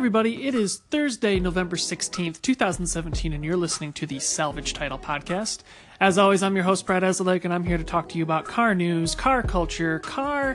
everybody, 0.00 0.46
it 0.46 0.54
is 0.54 0.78
Thursday, 0.88 1.38
November 1.38 1.76
16th, 1.76 2.40
2017, 2.40 3.34
and 3.34 3.44
you're 3.44 3.54
listening 3.54 3.92
to 3.92 4.06
the 4.06 4.18
Salvage 4.18 4.72
Title 4.72 4.98
Podcast. 4.98 5.58
As 6.00 6.16
always, 6.16 6.42
I'm 6.42 6.54
your 6.54 6.64
host, 6.64 6.86
Brad 6.86 7.02
Ezelik, 7.02 7.44
and 7.44 7.52
I'm 7.52 7.64
here 7.64 7.76
to 7.76 7.84
talk 7.84 8.08
to 8.08 8.16
you 8.16 8.24
about 8.24 8.46
car 8.46 8.74
news, 8.74 9.14
car 9.14 9.42
culture, 9.42 9.98
car 9.98 10.54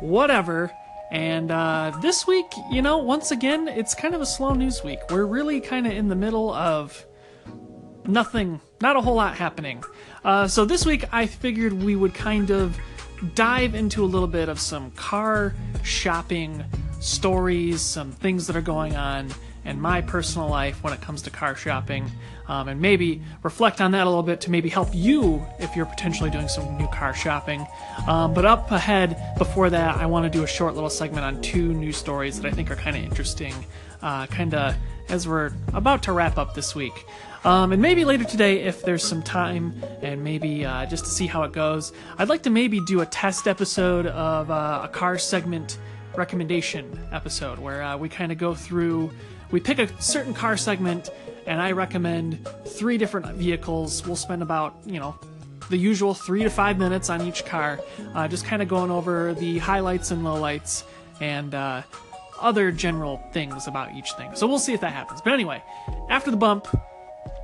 whatever. 0.00 0.72
And 1.12 1.52
uh, 1.52 1.96
this 2.02 2.26
week, 2.26 2.46
you 2.68 2.82
know, 2.82 2.98
once 2.98 3.30
again, 3.30 3.68
it's 3.68 3.94
kind 3.94 4.12
of 4.12 4.20
a 4.20 4.26
slow 4.26 4.54
news 4.54 4.82
week. 4.82 4.98
We're 5.08 5.24
really 5.24 5.60
kind 5.60 5.86
of 5.86 5.92
in 5.92 6.08
the 6.08 6.16
middle 6.16 6.52
of 6.52 7.06
nothing, 8.08 8.60
not 8.80 8.96
a 8.96 9.00
whole 9.00 9.14
lot 9.14 9.36
happening. 9.36 9.84
Uh, 10.24 10.48
so 10.48 10.64
this 10.64 10.84
week, 10.84 11.04
I 11.12 11.26
figured 11.26 11.74
we 11.74 11.94
would 11.94 12.12
kind 12.12 12.50
of 12.50 12.76
dive 13.36 13.76
into 13.76 14.02
a 14.02 14.06
little 14.06 14.26
bit 14.26 14.48
of 14.48 14.58
some 14.58 14.90
car 14.90 15.54
shopping 15.84 16.64
stories, 17.04 17.80
some 17.80 18.12
things 18.12 18.46
that 18.46 18.56
are 18.56 18.62
going 18.62 18.96
on 18.96 19.30
in 19.64 19.80
my 19.80 20.00
personal 20.00 20.48
life 20.48 20.82
when 20.82 20.92
it 20.92 21.00
comes 21.00 21.22
to 21.22 21.30
car 21.30 21.54
shopping, 21.54 22.10
um, 22.48 22.68
and 22.68 22.80
maybe 22.80 23.22
reflect 23.42 23.80
on 23.80 23.92
that 23.92 24.06
a 24.06 24.10
little 24.10 24.22
bit 24.22 24.40
to 24.42 24.50
maybe 24.50 24.68
help 24.68 24.88
you 24.92 25.44
if 25.58 25.74
you're 25.74 25.86
potentially 25.86 26.30
doing 26.30 26.48
some 26.48 26.76
new 26.76 26.86
car 26.88 27.14
shopping. 27.14 27.66
Um, 28.06 28.34
but 28.34 28.44
up 28.44 28.70
ahead, 28.70 29.16
before 29.38 29.70
that, 29.70 29.96
I 29.96 30.06
want 30.06 30.30
to 30.30 30.38
do 30.38 30.44
a 30.44 30.46
short 30.46 30.74
little 30.74 30.90
segment 30.90 31.24
on 31.24 31.40
two 31.40 31.72
news 31.72 31.96
stories 31.96 32.40
that 32.40 32.50
I 32.50 32.54
think 32.54 32.70
are 32.70 32.76
kind 32.76 32.96
of 32.96 33.02
interesting, 33.02 33.54
uh, 34.02 34.26
kind 34.26 34.54
of 34.54 34.74
as 35.08 35.28
we're 35.28 35.52
about 35.72 36.02
to 36.04 36.12
wrap 36.12 36.38
up 36.38 36.54
this 36.54 36.74
week. 36.74 37.06
Um, 37.44 37.72
and 37.72 37.82
maybe 37.82 38.06
later 38.06 38.24
today, 38.24 38.62
if 38.62 38.82
there's 38.82 39.06
some 39.06 39.22
time, 39.22 39.74
and 40.00 40.24
maybe 40.24 40.64
uh, 40.64 40.86
just 40.86 41.04
to 41.04 41.10
see 41.10 41.26
how 41.26 41.42
it 41.42 41.52
goes, 41.52 41.92
I'd 42.16 42.30
like 42.30 42.42
to 42.44 42.50
maybe 42.50 42.80
do 42.80 43.02
a 43.02 43.06
test 43.06 43.46
episode 43.46 44.06
of 44.06 44.50
uh, 44.50 44.80
a 44.84 44.88
car 44.88 45.18
segment 45.18 45.78
recommendation 46.16 46.98
episode 47.12 47.58
where 47.58 47.82
uh, 47.82 47.96
we 47.96 48.08
kind 48.08 48.32
of 48.32 48.38
go 48.38 48.54
through, 48.54 49.10
we 49.50 49.60
pick 49.60 49.78
a 49.78 50.02
certain 50.02 50.34
car 50.34 50.56
segment, 50.56 51.10
and 51.46 51.60
I 51.60 51.72
recommend 51.72 52.48
three 52.66 52.98
different 52.98 53.26
vehicles. 53.36 54.06
We'll 54.06 54.16
spend 54.16 54.42
about, 54.42 54.76
you 54.86 54.98
know, 55.00 55.18
the 55.70 55.76
usual 55.76 56.14
three 56.14 56.42
to 56.42 56.50
five 56.50 56.78
minutes 56.78 57.10
on 57.10 57.22
each 57.22 57.44
car, 57.44 57.80
uh, 58.14 58.28
just 58.28 58.44
kind 58.44 58.62
of 58.62 58.68
going 58.68 58.90
over 58.90 59.34
the 59.34 59.58
highlights 59.58 60.10
and 60.10 60.22
lowlights 60.22 60.84
and 61.20 61.54
uh, 61.54 61.82
other 62.40 62.70
general 62.70 63.22
things 63.32 63.66
about 63.66 63.94
each 63.94 64.12
thing. 64.12 64.34
So 64.34 64.46
we'll 64.46 64.58
see 64.58 64.74
if 64.74 64.80
that 64.80 64.92
happens. 64.92 65.20
But 65.20 65.32
anyway, 65.32 65.62
after 66.10 66.30
the 66.30 66.36
bump, 66.36 66.66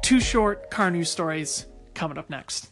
two 0.02 0.20
short 0.20 0.70
car 0.70 0.91
news 0.91 1.10
stories 1.10 1.66
coming 1.94 2.18
up 2.18 2.28
next. 2.30 2.70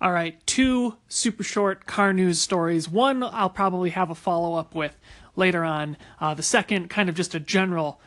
All 0.00 0.12
right, 0.12 0.38
two 0.46 0.96
super 1.08 1.42
short 1.42 1.86
car 1.86 2.12
news 2.12 2.40
stories. 2.40 2.88
One 2.88 3.20
I'll 3.24 3.50
probably 3.50 3.90
have 3.90 4.10
a 4.10 4.14
follow 4.14 4.54
up 4.54 4.72
with 4.72 4.96
later 5.34 5.64
on. 5.64 5.96
Uh, 6.20 6.34
the 6.34 6.42
second, 6.44 6.88
kind 6.88 7.08
of 7.08 7.16
just 7.16 7.34
a 7.34 7.40
general 7.40 8.00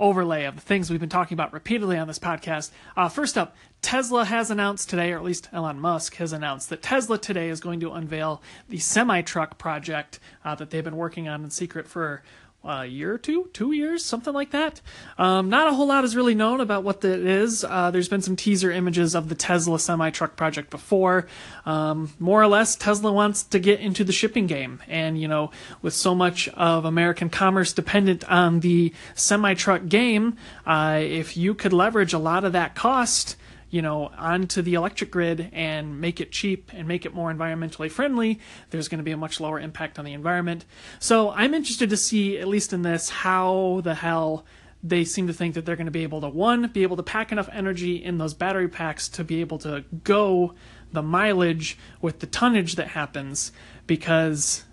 overlay 0.00 0.44
of 0.44 0.56
the 0.56 0.60
things 0.60 0.90
we've 0.90 0.98
been 0.98 1.08
talking 1.08 1.36
about 1.36 1.52
repeatedly 1.52 1.96
on 1.96 2.08
this 2.08 2.18
podcast. 2.18 2.72
Uh, 2.96 3.08
first 3.08 3.38
up, 3.38 3.54
Tesla 3.80 4.24
has 4.24 4.50
announced 4.50 4.90
today, 4.90 5.12
or 5.12 5.18
at 5.18 5.22
least 5.22 5.48
Elon 5.52 5.78
Musk 5.78 6.16
has 6.16 6.32
announced, 6.32 6.68
that 6.68 6.82
Tesla 6.82 7.16
today 7.16 7.48
is 7.48 7.60
going 7.60 7.78
to 7.78 7.92
unveil 7.92 8.42
the 8.68 8.78
semi 8.78 9.20
truck 9.22 9.56
project 9.56 10.18
uh, 10.44 10.56
that 10.56 10.70
they've 10.70 10.82
been 10.82 10.96
working 10.96 11.28
on 11.28 11.44
in 11.44 11.50
secret 11.50 11.86
for 11.86 12.24
a 12.66 12.86
year 12.86 13.14
or 13.14 13.18
two, 13.18 13.48
two 13.52 13.72
years, 13.72 14.04
something 14.04 14.34
like 14.34 14.50
that. 14.50 14.80
Um, 15.18 15.48
not 15.48 15.68
a 15.68 15.72
whole 15.72 15.86
lot 15.86 16.04
is 16.04 16.16
really 16.16 16.34
known 16.34 16.60
about 16.60 16.82
what 16.84 17.00
that 17.02 17.20
is. 17.20 17.64
Uh, 17.64 17.90
there's 17.90 18.08
been 18.08 18.22
some 18.22 18.36
teaser 18.36 18.70
images 18.70 19.14
of 19.14 19.28
the 19.28 19.34
Tesla 19.34 19.78
semi 19.78 20.10
truck 20.10 20.36
project 20.36 20.70
before. 20.70 21.26
Um, 21.64 22.12
more 22.18 22.42
or 22.42 22.46
less, 22.46 22.76
Tesla 22.76 23.12
wants 23.12 23.42
to 23.44 23.58
get 23.58 23.80
into 23.80 24.04
the 24.04 24.12
shipping 24.12 24.46
game, 24.46 24.82
and 24.88 25.20
you 25.20 25.28
know, 25.28 25.50
with 25.82 25.94
so 25.94 26.14
much 26.14 26.48
of 26.50 26.84
American 26.84 27.30
commerce 27.30 27.72
dependent 27.72 28.24
on 28.30 28.60
the 28.60 28.92
semi 29.14 29.54
truck 29.54 29.86
game, 29.86 30.36
uh, 30.66 30.98
if 31.00 31.36
you 31.36 31.54
could 31.54 31.72
leverage 31.72 32.12
a 32.12 32.18
lot 32.18 32.44
of 32.44 32.52
that 32.52 32.74
cost 32.74 33.36
you 33.70 33.82
know, 33.82 34.10
onto 34.16 34.62
the 34.62 34.74
electric 34.74 35.10
grid 35.10 35.50
and 35.52 36.00
make 36.00 36.20
it 36.20 36.30
cheap 36.30 36.70
and 36.72 36.86
make 36.86 37.04
it 37.04 37.14
more 37.14 37.32
environmentally 37.32 37.90
friendly, 37.90 38.38
there's 38.70 38.88
going 38.88 38.98
to 38.98 39.04
be 39.04 39.10
a 39.10 39.16
much 39.16 39.40
lower 39.40 39.58
impact 39.58 39.98
on 39.98 40.04
the 40.04 40.12
environment. 40.12 40.64
So 40.98 41.30
I'm 41.30 41.54
interested 41.54 41.90
to 41.90 41.96
see, 41.96 42.38
at 42.38 42.48
least 42.48 42.72
in 42.72 42.82
this, 42.82 43.10
how 43.10 43.80
the 43.82 43.94
hell 43.94 44.44
they 44.82 45.04
seem 45.04 45.26
to 45.26 45.32
think 45.32 45.54
that 45.54 45.66
they're 45.66 45.76
going 45.76 45.86
to 45.86 45.90
be 45.90 46.04
able 46.04 46.20
to 46.20 46.28
one 46.28 46.68
be 46.68 46.82
able 46.82 46.96
to 46.96 47.02
pack 47.02 47.32
enough 47.32 47.48
energy 47.52 47.96
in 47.96 48.18
those 48.18 48.34
battery 48.34 48.68
packs 48.68 49.08
to 49.08 49.24
be 49.24 49.40
able 49.40 49.58
to 49.58 49.84
go 50.04 50.54
the 50.92 51.02
mileage 51.02 51.76
with 52.00 52.20
the 52.20 52.26
tonnage 52.26 52.76
that 52.76 52.88
happens 52.88 53.52
because 53.86 54.64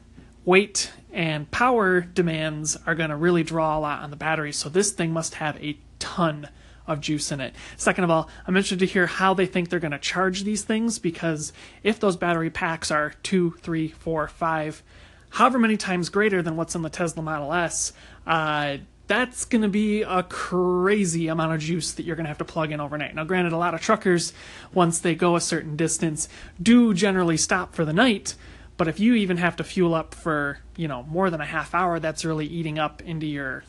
weight 0.46 0.92
and 1.12 1.50
power 1.52 2.02
demands 2.02 2.78
are 2.86 2.96
going 2.96 3.10
to 3.10 3.16
really 3.16 3.44
draw 3.44 3.78
a 3.78 3.80
lot 3.80 4.02
on 4.04 4.12
the 4.12 4.16
battery 4.16 4.52
so 4.52 4.70
this 4.70 4.92
thing 4.92 5.12
must 5.12 5.36
have 5.36 5.62
a 5.64 5.78
ton 6.00 6.48
of 6.88 7.02
juice 7.02 7.32
in 7.32 7.40
it. 7.40 7.54
Second 7.78 8.04
of 8.04 8.10
all, 8.10 8.30
I'm 8.48 8.56
interested 8.56 8.80
to 8.80 8.86
hear 8.86 9.08
how 9.08 9.34
they 9.34 9.46
think 9.46 9.70
they're 9.70 9.80
going 9.80 9.92
to 9.92 10.00
charge 10.00 10.44
these 10.44 10.64
things 10.64 11.00
because 11.00 11.54
if 11.84 12.00
those 12.00 12.18
battery 12.18 12.50
packs 12.50 12.92
are 12.92 13.14
two, 13.24 13.52
three, 13.62 13.88
four, 13.90 14.28
five, 14.28 14.84
however 15.30 15.60
many 15.60 15.78
times 15.78 16.10
greater 16.10 16.42
than 16.42 16.56
what's 16.56 16.76
in 16.76 16.82
the 16.82 16.90
Tesla 16.90 17.24
Model 17.24 17.54
S, 17.54 17.94
uh, 18.28 18.78
that's 19.08 19.46
going 19.46 19.62
to 19.62 19.68
be 19.68 20.02
a 20.02 20.24
crazy 20.24 21.28
amount 21.28 21.54
of 21.54 21.60
juice 21.60 21.94
that 21.94 22.06
you're 22.06 22.16
going 22.16 22.26
to 22.26 22.30
have 22.30 22.38
to 22.38 22.46
plug 22.46 22.72
in 22.72 22.80
overnight. 22.80 23.14
Now, 23.14 23.26
granted, 23.26 23.52
a 23.52 23.58
lot 23.58 23.74
of 23.74 23.82
truckers, 23.82 24.34
once 24.74 25.00
they 25.00 25.14
go 25.14 25.36
a 25.36 25.42
certain 25.42 25.76
distance, 25.76 26.30
do 26.62 26.94
generally 26.94 27.38
stop 27.38 27.76
for 27.76 27.84
the 27.84 27.94
night. 27.94 28.36
But 28.78 28.88
if 28.88 29.00
you 29.00 29.14
even 29.16 29.38
have 29.38 29.58
to 29.58 29.64
fuel 29.64 29.94
up 29.94 30.16
for, 30.16 30.60
you 30.76 30.88
know, 30.88 31.04
more 31.04 31.30
than 31.30 31.42
a 31.42 31.46
half 31.46 31.76
hour, 31.76 32.00
that's 32.00 32.26
really 32.26 32.48
eating 32.48 32.80
up 32.80 33.02
into 33.02 33.28
your 33.28 33.64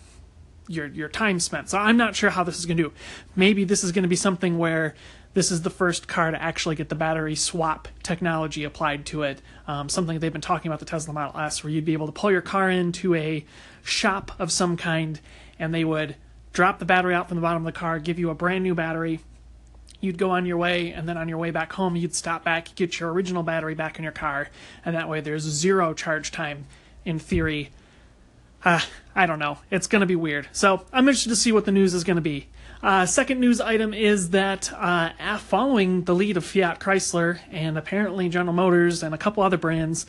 your 0.69 0.87
your 0.87 1.09
time 1.09 1.41
spent. 1.41 1.71
So 1.71 1.79
I'm 1.79 1.97
not 1.97 2.17
sure 2.17 2.31
how 2.31 2.45
this 2.45 2.59
is 2.59 2.67
going 2.67 2.77
to 2.79 2.85
do. 2.85 2.93
Maybe 3.37 3.65
this 3.65 3.85
is 3.85 3.93
going 3.93 4.03
to 4.03 4.09
be 4.09 4.17
something 4.17 4.59
where 4.59 4.95
this 5.35 5.51
is 5.51 5.63
the 5.63 5.71
first 5.71 6.07
car 6.07 6.31
to 6.31 6.41
actually 6.41 6.77
get 6.77 6.89
the 6.89 6.95
battery 6.95 7.35
swap 7.35 7.89
technology 8.03 8.65
applied 8.65 9.05
to 9.07 9.25
it. 9.25 9.43
Um, 9.67 9.89
something 9.89 10.21
they've 10.21 10.33
been 10.33 10.41
talking 10.41 10.69
about 10.69 10.79
the 10.79 10.87
Tesla 10.87 11.13
Model 11.13 11.41
S, 11.41 11.63
where 11.63 11.73
you'd 11.73 11.85
be 11.85 11.93
able 11.93 12.07
to 12.07 12.13
pull 12.13 12.31
your 12.31 12.41
car 12.41 12.71
into 12.71 13.15
a 13.17 13.45
shop 13.83 14.31
of 14.39 14.53
some 14.53 14.77
kind, 14.77 15.21
and 15.59 15.75
they 15.75 15.85
would 15.85 16.15
drop 16.53 16.79
the 16.79 16.85
battery 16.85 17.15
out 17.15 17.29
from 17.29 17.37
the 17.37 17.43
bottom 17.43 17.67
of 17.67 17.73
the 17.73 17.79
car, 17.79 17.99
give 17.99 18.19
you 18.19 18.31
a 18.31 18.35
brand 18.35 18.63
new 18.63 18.77
battery. 18.77 19.21
You'd 20.01 20.19
go 20.19 20.31
on 20.31 20.47
your 20.47 20.57
way, 20.57 20.93
and 20.93 21.09
then 21.09 21.17
on 21.17 21.29
your 21.29 21.39
way 21.39 21.51
back 21.51 21.73
home, 21.73 21.97
you'd 21.97 22.15
stop 22.15 22.45
back, 22.45 22.73
get 22.77 23.01
your 23.01 23.13
original 23.13 23.43
battery 23.43 23.75
back 23.75 23.99
in 23.99 24.05
your 24.05 24.13
car, 24.13 24.49
and 24.85 24.95
that 24.95 25.09
way 25.09 25.21
there's 25.21 25.43
zero 25.43 25.95
charge 25.95 26.31
time 26.31 26.67
in 27.05 27.19
theory 27.19 27.71
uh, 28.65 28.81
I 29.15 29.27
don't 29.27 29.39
know. 29.39 29.59
It's 29.71 29.87
going 29.87 30.01
to 30.01 30.07
be 30.07 30.17
weird. 30.17 30.49
So 30.53 30.85
I'm 30.93 31.07
interested 31.09 31.31
to 31.31 31.37
see 31.37 31.53
what 31.53 31.65
the 31.65 31.73
news 31.73 31.95
is 31.95 32.05
going 32.05 32.17
to 32.17 32.23
be. 32.23 32.49
Uh, 32.83 33.07
second 33.07 33.41
news 33.41 33.61
item 33.61 33.95
is 33.95 34.31
that 34.31 34.71
uh, 34.75 35.39
following 35.39 36.05
the 36.05 36.15
lead 36.15 36.37
of 36.37 36.45
Fiat 36.45 36.81
Chrysler 36.81 37.39
and 37.51 37.79
apparently 37.79 38.29
General 38.29 38.53
Motors 38.53 39.03
and 39.03 39.15
a 39.15 39.19
couple 39.19 39.43
other 39.43 39.57
brands, 39.57 40.05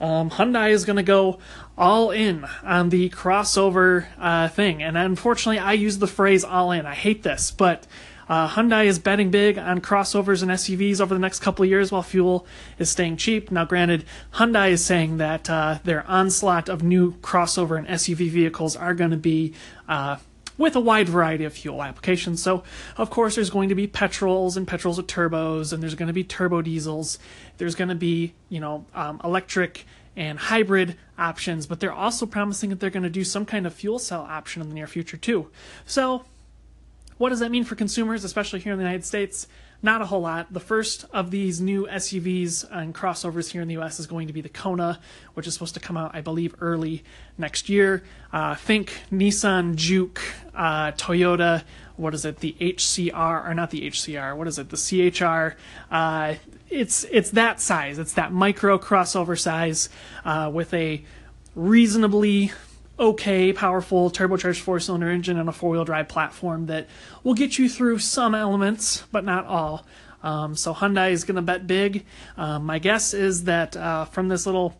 um, 0.00 0.30
Hyundai 0.30 0.70
is 0.70 0.84
going 0.84 0.96
to 0.96 1.02
go 1.02 1.38
all 1.76 2.10
in 2.10 2.46
on 2.62 2.90
the 2.90 3.10
crossover 3.10 4.06
uh, 4.18 4.48
thing. 4.48 4.82
And 4.82 4.96
unfortunately, 4.96 5.58
I 5.58 5.72
use 5.72 5.98
the 5.98 6.06
phrase 6.06 6.44
all 6.44 6.70
in. 6.70 6.86
I 6.86 6.94
hate 6.94 7.22
this, 7.22 7.50
but 7.50 7.86
uh, 8.30 8.48
Hyundai 8.48 8.84
is 8.84 9.00
betting 9.00 9.32
big 9.32 9.58
on 9.58 9.80
crossovers 9.80 10.40
and 10.40 10.52
SUVs 10.52 11.00
over 11.00 11.12
the 11.12 11.20
next 11.20 11.40
couple 11.40 11.64
of 11.64 11.68
years 11.68 11.90
while 11.90 12.04
fuel 12.04 12.46
is 12.78 12.88
staying 12.88 13.16
cheap. 13.16 13.50
Now, 13.50 13.64
granted, 13.64 14.04
Hyundai 14.34 14.70
is 14.70 14.84
saying 14.84 15.16
that 15.16 15.50
uh, 15.50 15.80
their 15.82 16.06
onslaught 16.08 16.68
of 16.68 16.84
new 16.84 17.14
crossover 17.16 17.76
and 17.76 17.88
SUV 17.88 18.30
vehicles 18.30 18.76
are 18.76 18.94
going 18.94 19.10
to 19.10 19.16
be 19.16 19.52
uh, 19.88 20.18
with 20.56 20.76
a 20.76 20.80
wide 20.80 21.08
variety 21.08 21.44
of 21.44 21.54
fuel 21.54 21.82
applications. 21.82 22.40
So, 22.40 22.62
of 22.96 23.10
course, 23.10 23.34
there's 23.34 23.50
going 23.50 23.68
to 23.70 23.74
be 23.74 23.88
petrols 23.88 24.56
and 24.56 24.64
petrols 24.64 24.98
with 24.98 25.08
turbos, 25.08 25.72
and 25.72 25.82
there's 25.82 25.96
going 25.96 26.06
to 26.06 26.12
be 26.12 26.22
turbo 26.22 26.62
diesels. 26.62 27.18
There's 27.58 27.74
going 27.74 27.88
to 27.88 27.96
be, 27.96 28.34
you 28.48 28.60
know, 28.60 28.86
um, 28.94 29.20
electric 29.24 29.86
and 30.14 30.38
hybrid 30.38 30.96
options, 31.18 31.66
but 31.66 31.80
they're 31.80 31.92
also 31.92 32.26
promising 32.26 32.70
that 32.70 32.78
they're 32.78 32.90
going 32.90 33.02
to 33.02 33.10
do 33.10 33.24
some 33.24 33.44
kind 33.44 33.66
of 33.66 33.74
fuel 33.74 33.98
cell 33.98 34.22
option 34.22 34.62
in 34.62 34.68
the 34.68 34.74
near 34.74 34.86
future 34.86 35.16
too. 35.16 35.50
So, 35.84 36.26
what 37.20 37.28
does 37.28 37.40
that 37.40 37.50
mean 37.50 37.64
for 37.64 37.74
consumers, 37.74 38.24
especially 38.24 38.60
here 38.60 38.72
in 38.72 38.78
the 38.78 38.82
United 38.82 39.04
States? 39.04 39.46
Not 39.82 40.00
a 40.00 40.06
whole 40.06 40.22
lot. 40.22 40.50
The 40.50 40.58
first 40.58 41.04
of 41.12 41.30
these 41.30 41.60
new 41.60 41.86
SUVs 41.86 42.66
and 42.70 42.94
crossovers 42.94 43.50
here 43.50 43.60
in 43.60 43.68
the 43.68 43.76
US 43.76 44.00
is 44.00 44.06
going 44.06 44.28
to 44.28 44.32
be 44.32 44.40
the 44.40 44.48
Kona, 44.48 44.98
which 45.34 45.46
is 45.46 45.52
supposed 45.52 45.74
to 45.74 45.80
come 45.80 45.98
out, 45.98 46.12
I 46.14 46.22
believe, 46.22 46.54
early 46.62 47.04
next 47.36 47.68
year. 47.68 48.02
Uh, 48.32 48.54
think 48.54 49.02
Nissan 49.12 49.74
Juke, 49.74 50.22
uh, 50.54 50.92
Toyota, 50.92 51.62
what 51.96 52.14
is 52.14 52.24
it, 52.24 52.38
the 52.38 52.56
HCR, 52.58 53.46
or 53.46 53.52
not 53.52 53.70
the 53.70 53.90
HCR, 53.90 54.34
what 54.34 54.48
is 54.48 54.58
it, 54.58 54.70
the 54.70 54.78
CHR. 54.78 55.58
Uh, 55.94 56.36
it's, 56.70 57.04
it's 57.10 57.32
that 57.32 57.60
size, 57.60 57.98
it's 57.98 58.14
that 58.14 58.32
micro 58.32 58.78
crossover 58.78 59.38
size 59.38 59.90
uh, 60.24 60.50
with 60.50 60.72
a 60.72 61.04
reasonably 61.54 62.52
okay, 63.00 63.52
powerful 63.52 64.10
turbocharged 64.10 64.60
four 64.60 64.78
cylinder 64.78 65.10
engine 65.10 65.38
and 65.38 65.48
a 65.48 65.52
four 65.52 65.70
wheel 65.70 65.84
drive 65.84 66.08
platform 66.08 66.66
that 66.66 66.86
will 67.24 67.34
get 67.34 67.58
you 67.58 67.68
through 67.68 67.98
some 67.98 68.34
elements, 68.34 69.04
but 69.10 69.24
not 69.24 69.46
all. 69.46 69.86
Um, 70.22 70.54
so 70.54 70.74
Hyundai 70.74 71.12
is 71.12 71.24
going 71.24 71.36
to 71.36 71.42
bet 71.42 71.66
big. 71.66 72.04
Um, 72.36 72.66
my 72.66 72.78
guess 72.78 73.14
is 73.14 73.44
that 73.44 73.74
uh, 73.74 74.04
from 74.04 74.28
this 74.28 74.44
little 74.44 74.76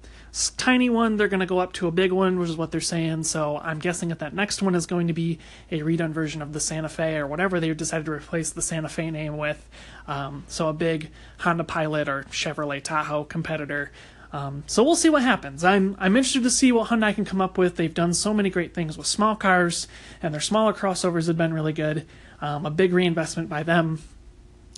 tiny 0.58 0.90
one, 0.90 1.16
they're 1.16 1.28
going 1.28 1.40
to 1.40 1.46
go 1.46 1.58
up 1.58 1.72
to 1.72 1.88
a 1.88 1.90
big 1.90 2.12
one, 2.12 2.38
which 2.38 2.50
is 2.50 2.56
what 2.56 2.70
they're 2.70 2.80
saying. 2.82 3.24
So 3.24 3.56
I'm 3.56 3.78
guessing 3.78 4.10
that 4.10 4.18
that 4.18 4.34
next 4.34 4.60
one 4.60 4.74
is 4.74 4.84
going 4.84 5.06
to 5.06 5.12
be 5.14 5.38
a 5.70 5.80
redone 5.80 6.10
version 6.10 6.42
of 6.42 6.52
the 6.52 6.60
Santa 6.60 6.90
Fe 6.90 7.16
or 7.16 7.26
whatever 7.26 7.58
they 7.58 7.72
decided 7.72 8.04
to 8.06 8.12
replace 8.12 8.50
the 8.50 8.62
Santa 8.62 8.90
Fe 8.90 9.10
name 9.10 9.38
with. 9.38 9.66
Um, 10.06 10.44
so 10.46 10.68
a 10.68 10.74
big 10.74 11.10
Honda 11.38 11.64
Pilot 11.64 12.08
or 12.08 12.24
Chevrolet 12.24 12.82
Tahoe 12.82 13.24
competitor. 13.24 13.90
Um, 14.32 14.62
so 14.66 14.84
we'll 14.84 14.96
see 14.96 15.10
what 15.10 15.22
happens. 15.22 15.64
I'm 15.64 15.96
I'm 15.98 16.16
interested 16.16 16.44
to 16.44 16.50
see 16.50 16.70
what 16.70 16.88
Hyundai 16.88 17.14
can 17.14 17.24
come 17.24 17.40
up 17.40 17.58
with. 17.58 17.76
They've 17.76 17.92
done 17.92 18.14
so 18.14 18.32
many 18.32 18.48
great 18.48 18.74
things 18.74 18.96
with 18.96 19.06
small 19.06 19.34
cars, 19.34 19.88
and 20.22 20.32
their 20.32 20.40
smaller 20.40 20.72
crossovers 20.72 21.26
have 21.26 21.36
been 21.36 21.52
really 21.52 21.72
good. 21.72 22.06
Um, 22.40 22.64
a 22.64 22.70
big 22.70 22.92
reinvestment 22.92 23.48
by 23.48 23.62
them, 23.64 24.00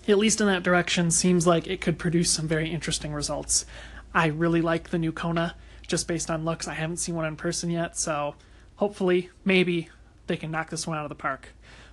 at 0.07 0.17
least 0.17 0.41
in 0.41 0.47
that 0.47 0.63
direction, 0.63 1.11
seems 1.11 1.47
like 1.47 1.67
it 1.67 1.81
could 1.81 1.97
produce 1.97 2.31
some 2.31 2.47
very 2.47 2.71
interesting 2.71 3.13
results. 3.13 3.65
I 4.13 4.27
really 4.27 4.61
like 4.61 4.89
the 4.89 4.97
new 4.97 5.11
Kona, 5.11 5.55
just 5.87 6.07
based 6.07 6.29
on 6.29 6.45
looks. 6.45 6.67
I 6.67 6.73
haven't 6.73 6.97
seen 6.97 7.15
one 7.15 7.25
in 7.25 7.35
person 7.35 7.69
yet, 7.69 7.97
so 7.97 8.35
hopefully, 8.77 9.29
maybe 9.45 9.89
they 10.27 10.35
can 10.35 10.51
knock 10.51 10.71
this 10.71 10.87
one 10.87 10.97
out 10.97 11.05
of 11.05 11.09
the 11.09 11.15
park. 11.15 11.49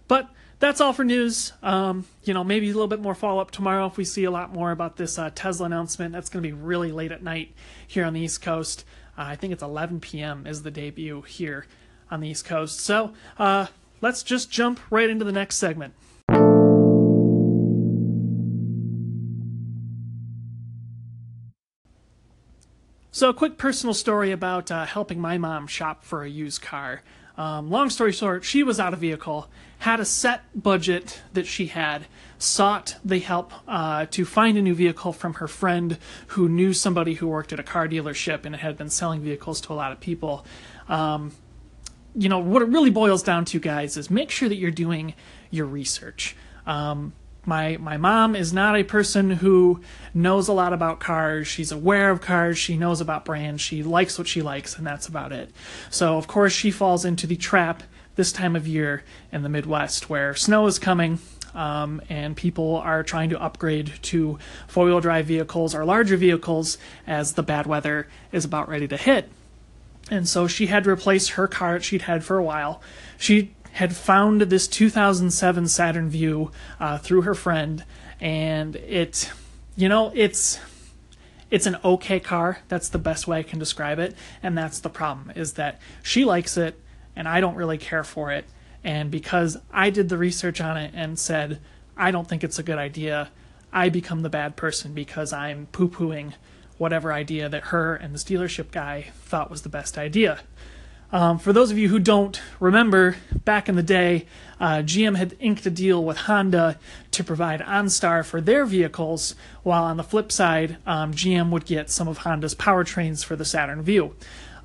But 0.09 0.29
that's 0.61 0.81
all 0.81 0.93
for 0.93 1.05
news. 1.05 1.55
Um, 1.63 2.05
you 2.23 2.35
know, 2.35 2.45
maybe 2.45 2.69
a 2.69 2.73
little 2.73 2.87
bit 2.87 3.01
more 3.01 3.15
follow 3.15 3.41
up 3.41 3.51
tomorrow 3.51 3.87
if 3.87 3.97
we 3.97 4.05
see 4.05 4.25
a 4.25 4.31
lot 4.31 4.53
more 4.53 4.71
about 4.71 4.97
this 4.97 5.19
uh, 5.19 5.31
Tesla 5.35 5.67
announcement. 5.67 6.13
That's 6.13 6.29
going 6.29 6.43
to 6.43 6.49
be 6.49 6.53
really 6.53 6.93
late 6.93 7.11
at 7.11 7.23
night 7.23 7.55
here 7.87 8.05
on 8.05 8.13
the 8.13 8.21
East 8.21 8.43
Coast. 8.43 8.85
Uh, 9.19 9.23
I 9.23 9.37
think 9.37 9.53
it's 9.53 9.63
11 9.63 10.01
p.m. 10.01 10.47
is 10.47 10.63
the 10.63 10.71
debut 10.71 11.23
here 11.23 11.67
on 12.11 12.21
the 12.21 12.29
East 12.29 12.45
Coast. 12.45 12.81
So 12.81 13.15
uh, 13.39 13.67
let's 14.03 14.23
just 14.23 14.51
jump 14.51 14.81
right 14.91 15.09
into 15.09 15.25
the 15.25 15.33
next 15.33 15.57
segment. 15.57 15.95
So, 23.13 23.29
a 23.29 23.35
quick 23.35 23.59
personal 23.59 23.93
story 23.93 24.31
about 24.31 24.71
uh, 24.71 24.87
helping 24.87 25.21
my 25.21 25.37
mom 25.37 25.67
shop 25.67 26.05
for 26.05 26.23
a 26.23 26.31
used 26.31 26.63
car. 26.63 27.03
Um, 27.41 27.71
long 27.71 27.89
story 27.89 28.13
short, 28.13 28.45
she 28.45 28.63
was 28.63 28.79
out 28.79 28.93
of 28.93 28.99
vehicle, 28.99 29.49
had 29.79 29.99
a 29.99 30.05
set 30.05 30.43
budget 30.55 31.23
that 31.33 31.47
she 31.47 31.69
had, 31.69 32.05
sought 32.39 32.97
the 33.03 33.19
help 33.19 33.55
uh, 33.67 34.05
to 34.11 34.27
find 34.27 34.59
a 34.59 34.63
new 34.63 34.75
vehicle 34.75 35.15
from 35.15 35.33
her 35.35 35.49
friend 35.49 35.97
who 36.27 36.51
knew 36.51 36.75
somebody 36.75 37.15
who 37.15 37.27
worked 37.27 37.55
at 37.55 37.59
a 37.59 37.63
car 37.63 37.89
dealership 37.89 38.45
and 38.45 38.55
had 38.57 38.77
been 38.77 38.91
selling 38.91 39.23
vehicles 39.23 39.59
to 39.63 39.73
a 39.73 39.75
lot 39.75 39.91
of 39.91 40.01
people. 40.01 40.45
Um, 40.87 41.33
you 42.15 42.29
know, 42.29 42.41
what 42.41 42.61
it 42.61 42.69
really 42.69 42.91
boils 42.91 43.23
down 43.23 43.47
to, 43.47 43.59
guys, 43.59 43.97
is 43.97 44.11
make 44.11 44.31
sure 44.31 44.51
that 44.51 44.57
you're 44.57 44.71
doing 44.71 45.15
your 45.51 45.65
research. 45.65 46.37
Um, 46.67 47.15
my 47.51 47.77
my 47.79 47.97
mom 47.97 48.37
is 48.37 48.53
not 48.53 48.77
a 48.77 48.85
person 48.85 49.31
who 49.31 49.81
knows 50.15 50.47
a 50.47 50.53
lot 50.53 50.73
about 50.73 51.01
cars. 51.01 51.49
She's 51.49 51.73
aware 51.73 52.11
of 52.11 52.21
cars. 52.21 52.57
She 52.57 52.77
knows 52.77 53.01
about 53.01 53.25
brands. 53.25 53.61
She 53.61 53.83
likes 53.83 54.17
what 54.17 54.29
she 54.29 54.41
likes, 54.41 54.79
and 54.79 54.87
that's 54.87 55.09
about 55.09 55.33
it. 55.33 55.51
So 55.91 56.17
of 56.17 56.29
course 56.29 56.53
she 56.53 56.71
falls 56.71 57.05
into 57.05 57.27
the 57.27 57.37
trap 57.37 57.83
this 58.15 58.31
time 58.33 58.55
of 58.55 58.69
year 58.69 59.03
in 59.33 59.43
the 59.43 59.49
Midwest, 59.49 60.09
where 60.09 60.35
snow 60.35 60.67
is 60.67 60.79
coming. 60.79 61.19
Um, 61.53 62.01
and 62.09 62.37
people 62.37 62.77
are 62.77 63.03
trying 63.03 63.31
to 63.31 63.43
upgrade 63.43 63.95
to 64.03 64.39
four 64.69 64.85
wheel 64.85 65.01
drive 65.01 65.27
vehicles 65.27 65.75
or 65.75 65.85
larger 65.85 66.17
vehicles 66.17 66.79
as 67.09 67.33
the 67.33 67.43
bad 67.43 67.67
weather 67.67 68.07
is 68.31 68.45
about 68.45 68.69
ready 68.69 68.87
to 68.87 68.97
hit. 68.97 69.29
And 70.13 70.29
so 70.29 70.47
she 70.47 70.69
had 70.69 70.85
to 70.85 70.91
replace 70.91 71.31
her 71.31 71.49
car 71.49 71.73
that 71.75 71.83
she'd 71.83 72.03
had 72.03 72.23
for 72.23 72.39
a 72.39 72.45
while. 72.45 72.81
She 73.19 73.53
had 73.73 73.97
found 73.97 74.43
this 74.43 74.67
2007 74.69 75.69
Saturn 75.69 76.09
Vue 76.09 76.51
uh, 76.79 76.99
through 76.99 77.23
her 77.23 77.35
friend, 77.35 77.85
and 78.21 78.77
it, 78.77 79.31
you 79.77 79.89
know, 79.89 80.13
it's 80.15 80.59
it's 81.51 81.67
an 81.67 81.77
okay 81.85 82.21
car. 82.21 82.61
That's 82.69 82.89
the 82.89 82.99
best 82.99 83.27
way 83.27 83.39
I 83.39 83.43
can 83.43 83.59
describe 83.59 83.99
it, 83.99 84.15
and 84.43 84.57
that's 84.57 84.81
the 84.81 84.91
problem 84.91 85.33
is 85.35 85.55
that 85.55 85.81
she 86.03 86.25
likes 86.25 86.57
it, 86.57 86.81
and 87.17 87.29
I 87.29 87.41
don't 87.41 87.57
really 87.57 87.79
care 87.79 88.05
for 88.05 88.31
it. 88.33 88.45
And 88.83 89.11
because 89.11 89.59
I 89.71 89.91
did 89.91 90.09
the 90.09 90.17
research 90.17 90.61
on 90.61 90.77
it 90.77 90.93
and 90.95 91.19
said 91.19 91.61
I 91.97 92.11
don't 92.11 92.27
think 92.27 92.43
it's 92.43 92.59
a 92.59 92.63
good 92.63 92.79
idea, 92.79 93.31
I 93.73 93.89
become 93.89 94.23
the 94.23 94.31
bad 94.31 94.57
person 94.57 94.95
because 94.95 95.33
I'm 95.33 95.67
poo-pooing 95.67 96.33
whatever 96.79 97.13
idea 97.13 97.47
that 97.49 97.65
her 97.65 97.95
and 97.95 98.15
this 98.15 98.25
dealership 98.25 98.71
guy 98.71 99.11
thought 99.23 99.51
was 99.51 99.63
the 99.63 99.69
best 99.69 99.99
idea. 99.99 100.41
Um, 101.13 101.39
for 101.39 101.53
those 101.53 101.73
of 101.73 101.79
you 101.79 101.89
who 101.89 101.99
don't 101.99 102.41
remember, 102.61 103.17
back 103.45 103.69
in 103.69 103.75
the 103.75 103.83
day, 103.83 104.27
uh, 104.61 104.77
GM 104.77 105.17
had 105.17 105.37
inked 105.41 105.67
a 105.67 105.71
deal 105.71 106.05
with 106.05 106.17
Honda 106.19 106.79
to 107.11 107.25
provide 107.25 107.61
OnStar 107.61 108.25
for 108.25 108.41
their 108.41 108.65
vehicles, 108.65 109.35
while 109.65 109.83
on 109.83 109.97
the 109.97 110.05
flip 110.05 110.31
side, 110.31 110.77
um, 110.87 111.13
GM 111.13 111.51
would 111.51 111.65
get 111.65 111.91
some 111.91 112.07
of 112.07 112.19
Honda's 112.19 112.55
powertrains 112.55 113.25
for 113.25 113.35
the 113.35 113.45
Saturn 113.45 113.83
Vue. 113.83 114.15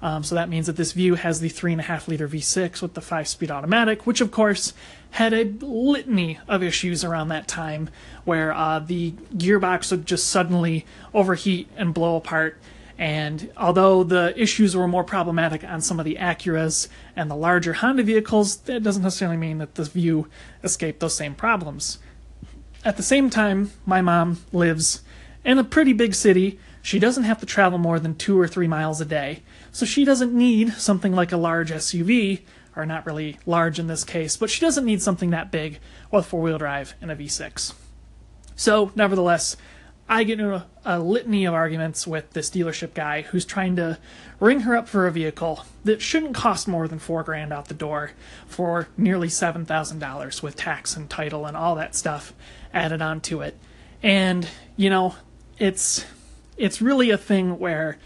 Um, 0.02 0.24
so 0.24 0.36
that 0.36 0.50
means 0.50 0.68
that 0.68 0.76
this 0.76 0.92
Vue 0.92 1.16
has 1.16 1.40
the 1.40 1.50
3.5 1.50 2.08
liter 2.08 2.28
V6 2.28 2.82
with 2.82 2.94
the 2.94 3.02
5 3.02 3.28
speed 3.28 3.50
automatic, 3.50 4.06
which 4.06 4.22
of 4.22 4.30
course 4.30 4.74
had 5.12 5.34
a 5.34 5.46
litany 5.46 6.38
of 6.48 6.62
issues 6.62 7.04
around 7.04 7.30
that 7.30 7.48
time 7.48 7.90
where 8.24 8.54
uh, 8.54 8.78
the 8.78 9.12
gearbox 9.36 9.90
would 9.90 10.06
just 10.06 10.28
suddenly 10.28 10.86
overheat 11.14 11.70
and 11.76 11.94
blow 11.94 12.18
apart 12.18 12.60
and 12.98 13.52
although 13.58 14.04
the 14.04 14.34
issues 14.42 14.76
were 14.76 14.88
more 14.88 15.04
problematic 15.04 15.64
on 15.64 15.82
some 15.82 16.00
of 16.00 16.06
the 16.06 16.16
Acuras 16.16 16.88
and 17.16 17.30
the 17.30 17.36
larger 17.36 17.74
Honda 17.74 18.04
vehicles, 18.04 18.58
that 18.58 18.84
doesn't 18.84 19.04
necessarily 19.04 19.38
mean 19.38 19.58
that 19.58 19.76
the 19.76 19.84
Vue 19.84 20.28
escaped 20.64 21.02
those 21.02 21.16
same 21.16 21.36
problems. 21.36 22.00
At 22.86 22.98
the 22.98 23.04
same 23.04 23.30
time, 23.30 23.72
my 23.86 24.02
mom 24.02 24.44
lives 24.54 25.02
in 25.44 25.60
a 25.60 25.64
pretty 25.64 25.92
big 25.92 26.14
city. 26.16 26.60
She 26.82 27.00
doesn't 27.00 27.24
have 27.24 27.40
to 27.40 27.46
travel 27.46 27.80
more 27.80 28.00
than 28.00 28.16
two 28.16 28.40
or 28.40 28.48
three 28.48 28.68
miles 28.68 29.02
a 29.02 29.06
day, 29.06 29.44
so 29.72 29.86
she 29.86 30.06
doesn't 30.06 30.34
need 30.34 30.74
something 30.74 31.14
like 31.14 31.32
a 31.32 31.38
large 31.38 31.72
SUV, 31.72 32.42
or 32.76 32.86
not 32.86 33.06
really 33.06 33.40
large 33.46 33.80
in 33.80 33.88
this 33.88 34.04
case, 34.04 34.38
but 34.38 34.50
she 34.50 34.62
doesn't 34.62 34.86
need 34.86 35.02
something 35.02 35.32
that 35.32 35.52
big 35.52 35.80
with 36.12 36.26
four 36.26 36.42
wheel 36.42 36.58
drive 36.58 36.94
and 37.02 37.12
a 37.12 37.16
V6. 37.16 37.74
So, 38.56 38.92
nevertheless, 38.96 39.58
I 40.08 40.24
get 40.24 40.40
into 40.40 40.56
a, 40.56 40.66
a, 40.86 41.00
litany 41.00 41.46
of 41.46 41.54
arguments 41.54 42.06
with 42.06 42.32
this 42.32 42.52
dealership 42.52 42.94
guy 42.94 43.24
who's 43.24 43.44
trying 43.44 43.76
to 43.78 43.98
ring 44.40 44.62
her 44.62 44.76
up 44.76 44.88
for 44.88 45.08
a 45.08 45.12
vehicle 45.12 45.66
that 45.84 46.02
shouldn't 46.02 46.36
cost 46.36 46.68
more 46.68 46.88
than 46.88 47.00
four 47.00 47.24
grand 47.24 47.52
out 47.52 47.70
the 47.70 47.74
door 47.74 48.12
for 48.46 48.88
nearly 48.98 49.30
seven 49.30 49.66
thousand 49.66 50.00
dollars 50.00 50.44
with 50.44 50.56
tax 50.56 50.96
and 50.96 51.10
title 51.10 51.48
and 51.48 51.58
all 51.58 51.76
that 51.76 51.96
stuff 51.96 52.34
added 52.72 53.02
onto 53.02 53.42
it. 53.42 53.58
And 54.04 54.48
you 54.78 54.92
know, 54.92 55.16
it's 55.58 56.06
it's 56.56 56.82
really 56.82 57.10
a 57.10 57.18
thing 57.18 57.58
where 57.58 57.98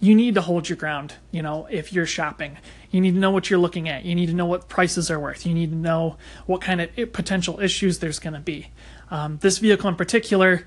you 0.00 0.14
need 0.14 0.34
to 0.34 0.40
hold 0.40 0.68
your 0.68 0.76
ground. 0.76 1.14
You 1.30 1.42
know, 1.42 1.68
if 1.70 1.92
you're 1.92 2.06
shopping, 2.06 2.58
you 2.90 3.00
need 3.00 3.14
to 3.14 3.20
know 3.20 3.30
what 3.30 3.48
you're 3.48 3.58
looking 3.60 3.88
at. 3.88 4.04
You 4.04 4.16
need 4.16 4.26
to 4.26 4.34
know 4.34 4.46
what 4.46 4.68
prices 4.68 5.08
are 5.08 5.20
worth. 5.20 5.46
You 5.46 5.54
need 5.54 5.70
to 5.70 5.76
know 5.76 6.16
what 6.46 6.60
kind 6.60 6.80
of 6.80 7.12
potential 7.12 7.60
issues 7.60 8.00
there's 8.00 8.18
going 8.18 8.34
to 8.34 8.40
be. 8.40 8.68
Um, 9.10 9.38
this 9.40 9.58
vehicle 9.58 9.88
in 9.88 9.96
particular 9.96 10.66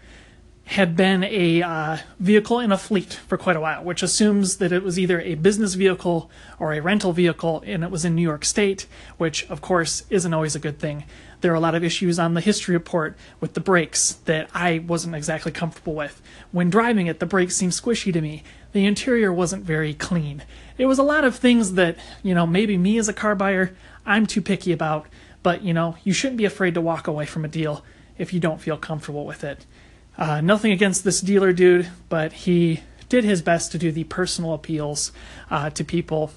had 0.65 0.95
been 0.95 1.23
a 1.23 1.61
uh, 1.61 1.97
vehicle 2.19 2.59
in 2.59 2.71
a 2.71 2.77
fleet 2.77 3.13
for 3.27 3.37
quite 3.37 3.57
a 3.57 3.59
while, 3.59 3.83
which 3.83 4.01
assumes 4.01 4.57
that 4.57 4.71
it 4.71 4.83
was 4.83 4.97
either 4.97 5.19
a 5.21 5.35
business 5.35 5.73
vehicle 5.73 6.31
or 6.59 6.73
a 6.73 6.79
rental 6.79 7.11
vehicle, 7.11 7.61
and 7.65 7.83
it 7.83 7.91
was 7.91 8.05
in 8.05 8.15
New 8.15 8.21
York 8.21 8.45
State, 8.45 8.85
which 9.17 9.49
of 9.49 9.59
course 9.59 10.05
isn't 10.09 10.33
always 10.33 10.55
a 10.55 10.59
good 10.59 10.79
thing. 10.79 11.03
There 11.41 11.51
are 11.51 11.55
a 11.55 11.59
lot 11.59 11.75
of 11.75 11.83
issues 11.83 12.19
on 12.19 12.35
the 12.35 12.41
history 12.41 12.73
report 12.73 13.17
with 13.39 13.53
the 13.53 13.59
brakes 13.59 14.13
that 14.25 14.49
I 14.53 14.79
wasn't 14.79 15.15
exactly 15.15 15.51
comfortable 15.51 15.95
with. 15.95 16.21
When 16.51 16.69
driving 16.69 17.07
it, 17.07 17.19
the 17.19 17.25
brakes 17.25 17.57
seemed 17.57 17.73
squishy 17.73 18.13
to 18.13 18.21
me. 18.21 18.43
The 18.73 18.85
interior 18.85 19.33
wasn't 19.33 19.65
very 19.65 19.93
clean. 19.93 20.43
It 20.77 20.85
was 20.85 20.99
a 20.99 21.03
lot 21.03 21.25
of 21.25 21.35
things 21.35 21.73
that, 21.73 21.97
you 22.23 22.35
know, 22.35 22.45
maybe 22.45 22.77
me 22.77 22.97
as 22.97 23.09
a 23.09 23.13
car 23.13 23.35
buyer, 23.35 23.75
I'm 24.05 24.25
too 24.25 24.41
picky 24.41 24.71
about, 24.71 25.07
but, 25.43 25.63
you 25.63 25.73
know, 25.73 25.97
you 26.03 26.13
shouldn't 26.13 26.37
be 26.37 26.45
afraid 26.45 26.75
to 26.75 26.81
walk 26.81 27.07
away 27.07 27.25
from 27.25 27.43
a 27.43 27.49
deal 27.49 27.83
if 28.17 28.33
you 28.33 28.39
don't 28.39 28.61
feel 28.61 28.77
comfortable 28.77 29.25
with 29.25 29.43
it. 29.43 29.65
Uh, 30.17 30.41
nothing 30.41 30.71
against 30.71 31.03
this 31.03 31.21
dealer 31.21 31.53
dude, 31.53 31.89
but 32.09 32.33
he 32.33 32.81
did 33.09 33.23
his 33.23 33.41
best 33.41 33.71
to 33.71 33.77
do 33.77 33.91
the 33.91 34.03
personal 34.05 34.53
appeals 34.53 35.11
uh, 35.49 35.69
to 35.71 35.83
people. 35.83 36.31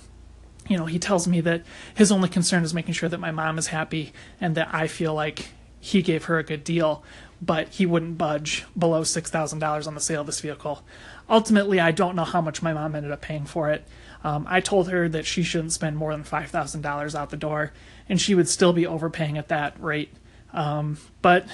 You 0.69 0.76
know, 0.76 0.87
he 0.87 0.99
tells 0.99 1.28
me 1.28 1.40
that 1.43 1.62
his 1.95 2.11
only 2.11 2.28
concern 2.28 2.64
is 2.64 2.73
making 2.73 2.95
sure 2.95 3.09
that 3.09 3.21
my 3.21 3.31
mom 3.31 3.59
is 3.59 3.69
happy 3.69 4.12
and 4.40 4.54
that 4.57 4.75
I 4.75 4.87
feel 4.87 5.14
like 5.14 5.50
he 5.78 6.00
gave 6.00 6.25
her 6.25 6.38
a 6.38 6.43
good 6.43 6.64
deal, 6.64 7.04
but 7.43 7.69
he 7.69 7.85
wouldn't 7.85 8.16
budge 8.16 8.64
below 8.76 9.02
$6,000 9.02 9.87
on 9.87 9.95
the 9.95 10.00
sale 10.00 10.23
of 10.23 10.26
this 10.26 10.40
vehicle. 10.40 10.83
Ultimately, 11.28 11.78
I 11.78 11.90
don't 11.90 12.16
know 12.16 12.25
how 12.25 12.40
much 12.40 12.62
my 12.62 12.73
mom 12.73 12.95
ended 12.95 13.12
up 13.12 13.21
paying 13.21 13.45
for 13.45 13.71
it. 13.71 13.87
Um, 14.25 14.47
I 14.49 14.61
told 14.61 14.88
her 14.88 15.09
that 15.11 15.26
she 15.26 15.43
shouldn't 15.43 15.73
spend 15.73 15.99
more 15.99 16.12
than 16.12 16.25
$5,000 16.25 17.14
out 17.14 17.31
the 17.31 17.37
door, 17.37 17.73
and 18.09 18.19
she 18.19 18.35
would 18.35 18.49
still 18.49 18.73
be 18.73 18.87
overpaying 18.87 19.37
at 19.37 19.49
that 19.49 19.78
rate. 19.78 20.12
Um, 20.54 20.97
but 21.21 21.47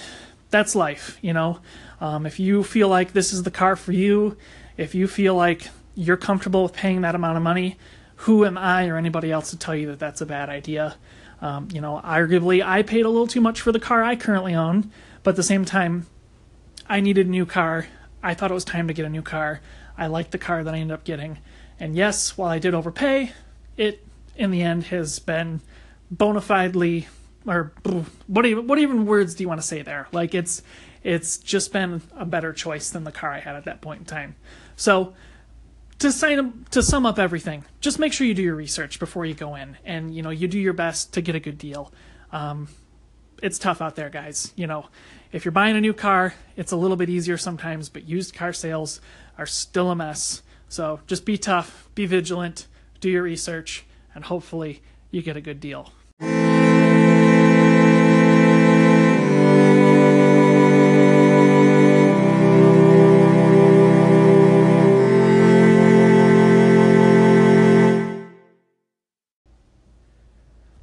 that's 0.51 0.77
life, 0.77 1.19
you 1.21 1.33
know. 1.33 1.59
Um, 2.01 2.27
if 2.27 2.41
you 2.41 2.63
feel 2.65 2.89
like 2.89 3.13
this 3.13 3.33
is 3.33 3.43
the 3.43 3.51
car 3.51 3.77
for 3.77 3.93
you, 3.93 4.37
if 4.77 4.95
you 4.95 5.07
feel 5.07 5.35
like 5.35 5.69
you're 5.95 6.17
comfortable 6.17 6.63
with 6.63 6.73
paying 6.73 7.03
that 7.03 7.15
amount 7.15 7.37
of 7.37 7.43
money, 7.43 7.77
who 8.17 8.45
am 8.45 8.57
I 8.57 8.89
or 8.89 8.97
anybody 8.97 9.31
else 9.31 9.51
to 9.51 9.59
tell 9.59 9.75
you 9.75 9.87
that 9.89 9.99
that's 9.99 10.21
a 10.21 10.27
bad 10.27 10.49
idea? 10.49 10.97
Um, 11.41 11.69
you 11.73 11.81
know, 11.81 12.01
arguably, 12.05 12.65
I 12.65 12.83
paid 12.83 13.05
a 13.05 13.09
little 13.09 13.27
too 13.27 13.41
much 13.41 13.61
for 13.61 13.73
the 13.73 13.81
car 13.81 14.03
I 14.03 14.17
currently 14.17 14.55
own, 14.55 14.91
but 15.23 15.31
at 15.31 15.37
the 15.37 15.43
same 15.43 15.65
time, 15.65 16.07
I 16.89 17.01
needed 17.01 17.27
a 17.27 17.31
new 17.31 17.47
car. 17.47 17.87
I 18.23 18.35
thought 18.35 18.51
it 18.51 18.55
was 18.55 18.65
time 18.65 18.89
to 18.89 18.95
get 18.95 19.07
a 19.07 19.11
new 19.11 19.23
car. 19.23 19.61
I 19.97 20.07
liked 20.07 20.31
the 20.33 20.39
car 20.39 20.65
that 20.65 20.75
I 20.75 20.79
ended 20.79 20.95
up 20.95 21.05
getting, 21.05 21.39
And 21.79 21.95
yes, 21.95 22.37
while 22.37 22.51
I 22.51 22.59
did 22.59 22.75
overpay, 22.75 23.33
it 23.77 24.07
in 24.37 24.51
the 24.51 24.63
end 24.63 24.85
has 24.85 25.19
been 25.19 25.61
bona 26.11 26.41
fidely 26.41 27.07
or 27.47 27.73
what 28.27 28.45
even 28.47 28.67
what 28.67 28.79
even 28.79 29.07
words 29.07 29.35
do 29.35 29.43
you 29.43 29.49
want 29.49 29.61
to 29.61 29.67
say 29.67 29.83
there? 29.83 30.09
Like 30.13 30.35
it's 30.35 30.63
it's 31.03 31.39
just 31.39 31.73
been 31.73 32.03
a 32.17 32.25
better 32.25 32.53
choice 32.53 32.91
than 32.91 33.05
the 33.05 33.13
car 33.13 33.31
I 33.31 33.41
had 33.41 33.57
at 33.57 33.65
that 33.65 33.81
point 33.81 34.01
in 34.01 34.07
time. 34.07 34.37
So 34.77 35.15
to 35.99 36.11
sign 36.11 36.65
to 36.71 36.83
sum 36.83 37.07
up 37.07 37.19
everything, 37.19 37.65
just 37.81 37.99
make 37.99 38.13
sure 38.13 38.27
you 38.27 38.35
do 38.35 38.43
your 38.43 38.55
research 38.55 38.99
before 38.99 39.27
you 39.27 39.35
go 39.35 39.55
in, 39.55 39.77
and 39.85 40.15
you 40.15 40.23
know 40.23 40.31
you 40.31 40.49
do 40.49 40.59
your 40.59 40.73
best 40.73 41.13
to 41.15 41.21
get 41.21 41.35
a 41.35 41.41
good 41.41 41.59
deal. 41.59 41.93
Um, 42.33 42.69
it's 43.43 43.59
tough 43.59 43.81
out 43.81 43.97
there, 43.97 44.11
guys. 44.11 44.53
You 44.57 44.67
know, 44.67 44.87
if 45.33 45.45
you're 45.45 45.53
buying 45.53 45.77
a 45.77 45.81
new 45.81 45.95
car, 45.95 46.35
it's 46.57 46.73
a 46.73 46.77
little 46.77 46.97
bit 46.97 47.09
easier 47.09 47.37
sometimes, 47.37 47.89
but 47.89 48.09
used 48.09 48.35
car 48.35 48.53
sales 48.53 49.01
are 49.39 49.47
still 49.47 49.91
a 49.91 49.97
mess. 49.97 50.43
So 50.69 51.01
just 51.07 51.25
be 51.25 51.37
tough, 51.37 51.89
be 51.95 52.07
vigilant, 52.07 52.67
do 53.01 53.11
your 53.11 53.23
research, 53.23 53.85
and 54.15 54.25
hopefully 54.25 54.83
you 55.11 55.23
get 55.23 55.37
a 55.37 55.41
good 55.41 55.61
deal. 55.61 55.93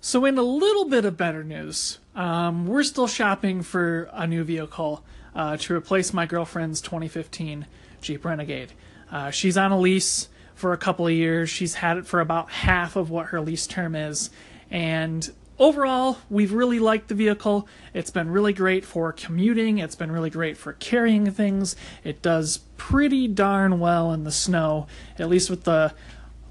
So, 0.08 0.24
in 0.24 0.38
a 0.38 0.42
little 0.42 0.86
bit 0.86 1.04
of 1.04 1.18
better 1.18 1.44
news, 1.44 2.00
um, 2.16 2.66
we're 2.66 2.84
still 2.84 3.08
shopping 3.08 3.62
for 3.62 4.10
a 4.14 4.26
new 4.26 4.46
vehicle 4.46 5.04
uh, 5.36 5.58
to 5.58 5.76
replace 5.76 6.14
my 6.14 6.26
girlfriend's 6.26 6.80
2015 6.80 7.66
Jeep 8.00 8.24
Renegade. 8.24 8.72
Uh, 9.12 9.32
she's 9.32 9.58
on 9.58 9.74
a 9.74 9.78
lease 9.78 10.30
for 10.56 10.72
a 10.72 10.78
couple 10.78 11.08
of 11.08 11.12
years. 11.12 11.50
She's 11.50 11.74
had 11.74 11.98
it 11.98 12.06
for 12.06 12.22
about 12.22 12.50
half 12.50 12.96
of 12.96 13.10
what 13.10 13.26
her 13.28 13.42
lease 13.42 13.68
term 13.68 13.96
is. 13.96 14.30
And 14.72 15.30
overall, 15.60 16.20
we've 16.30 16.54
really 16.54 16.80
liked 16.80 17.10
the 17.10 17.16
vehicle. 17.16 17.68
It's 17.94 18.10
been 18.10 18.30
really 18.30 18.54
great 18.54 18.86
for 18.86 19.12
commuting, 19.12 19.80
it's 19.80 19.96
been 19.96 20.14
really 20.14 20.30
great 20.30 20.56
for 20.56 20.72
carrying 20.72 21.30
things. 21.32 21.76
It 22.06 22.22
does 22.22 22.60
pretty 22.78 23.28
darn 23.28 23.78
well 23.82 24.14
in 24.14 24.24
the 24.24 24.32
snow, 24.32 24.88
at 25.20 25.28
least 25.28 25.50
with 25.50 25.66
the 25.66 25.94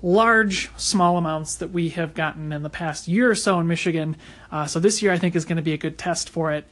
large, 0.06 0.70
small 0.76 1.18
amounts 1.18 1.56
that 1.56 1.72
we 1.72 1.88
have 1.88 2.14
gotten 2.14 2.52
in 2.52 2.62
the 2.62 2.70
past 2.70 3.08
year 3.08 3.28
or 3.28 3.34
so 3.34 3.58
in 3.58 3.66
Michigan. 3.66 4.16
Uh, 4.52 4.64
so 4.64 4.78
this 4.78 5.02
year, 5.02 5.12
I 5.12 5.18
think, 5.18 5.34
is 5.34 5.44
going 5.44 5.56
to 5.56 5.62
be 5.62 5.72
a 5.72 5.76
good 5.76 5.98
test 5.98 6.30
for 6.30 6.52
it. 6.52 6.64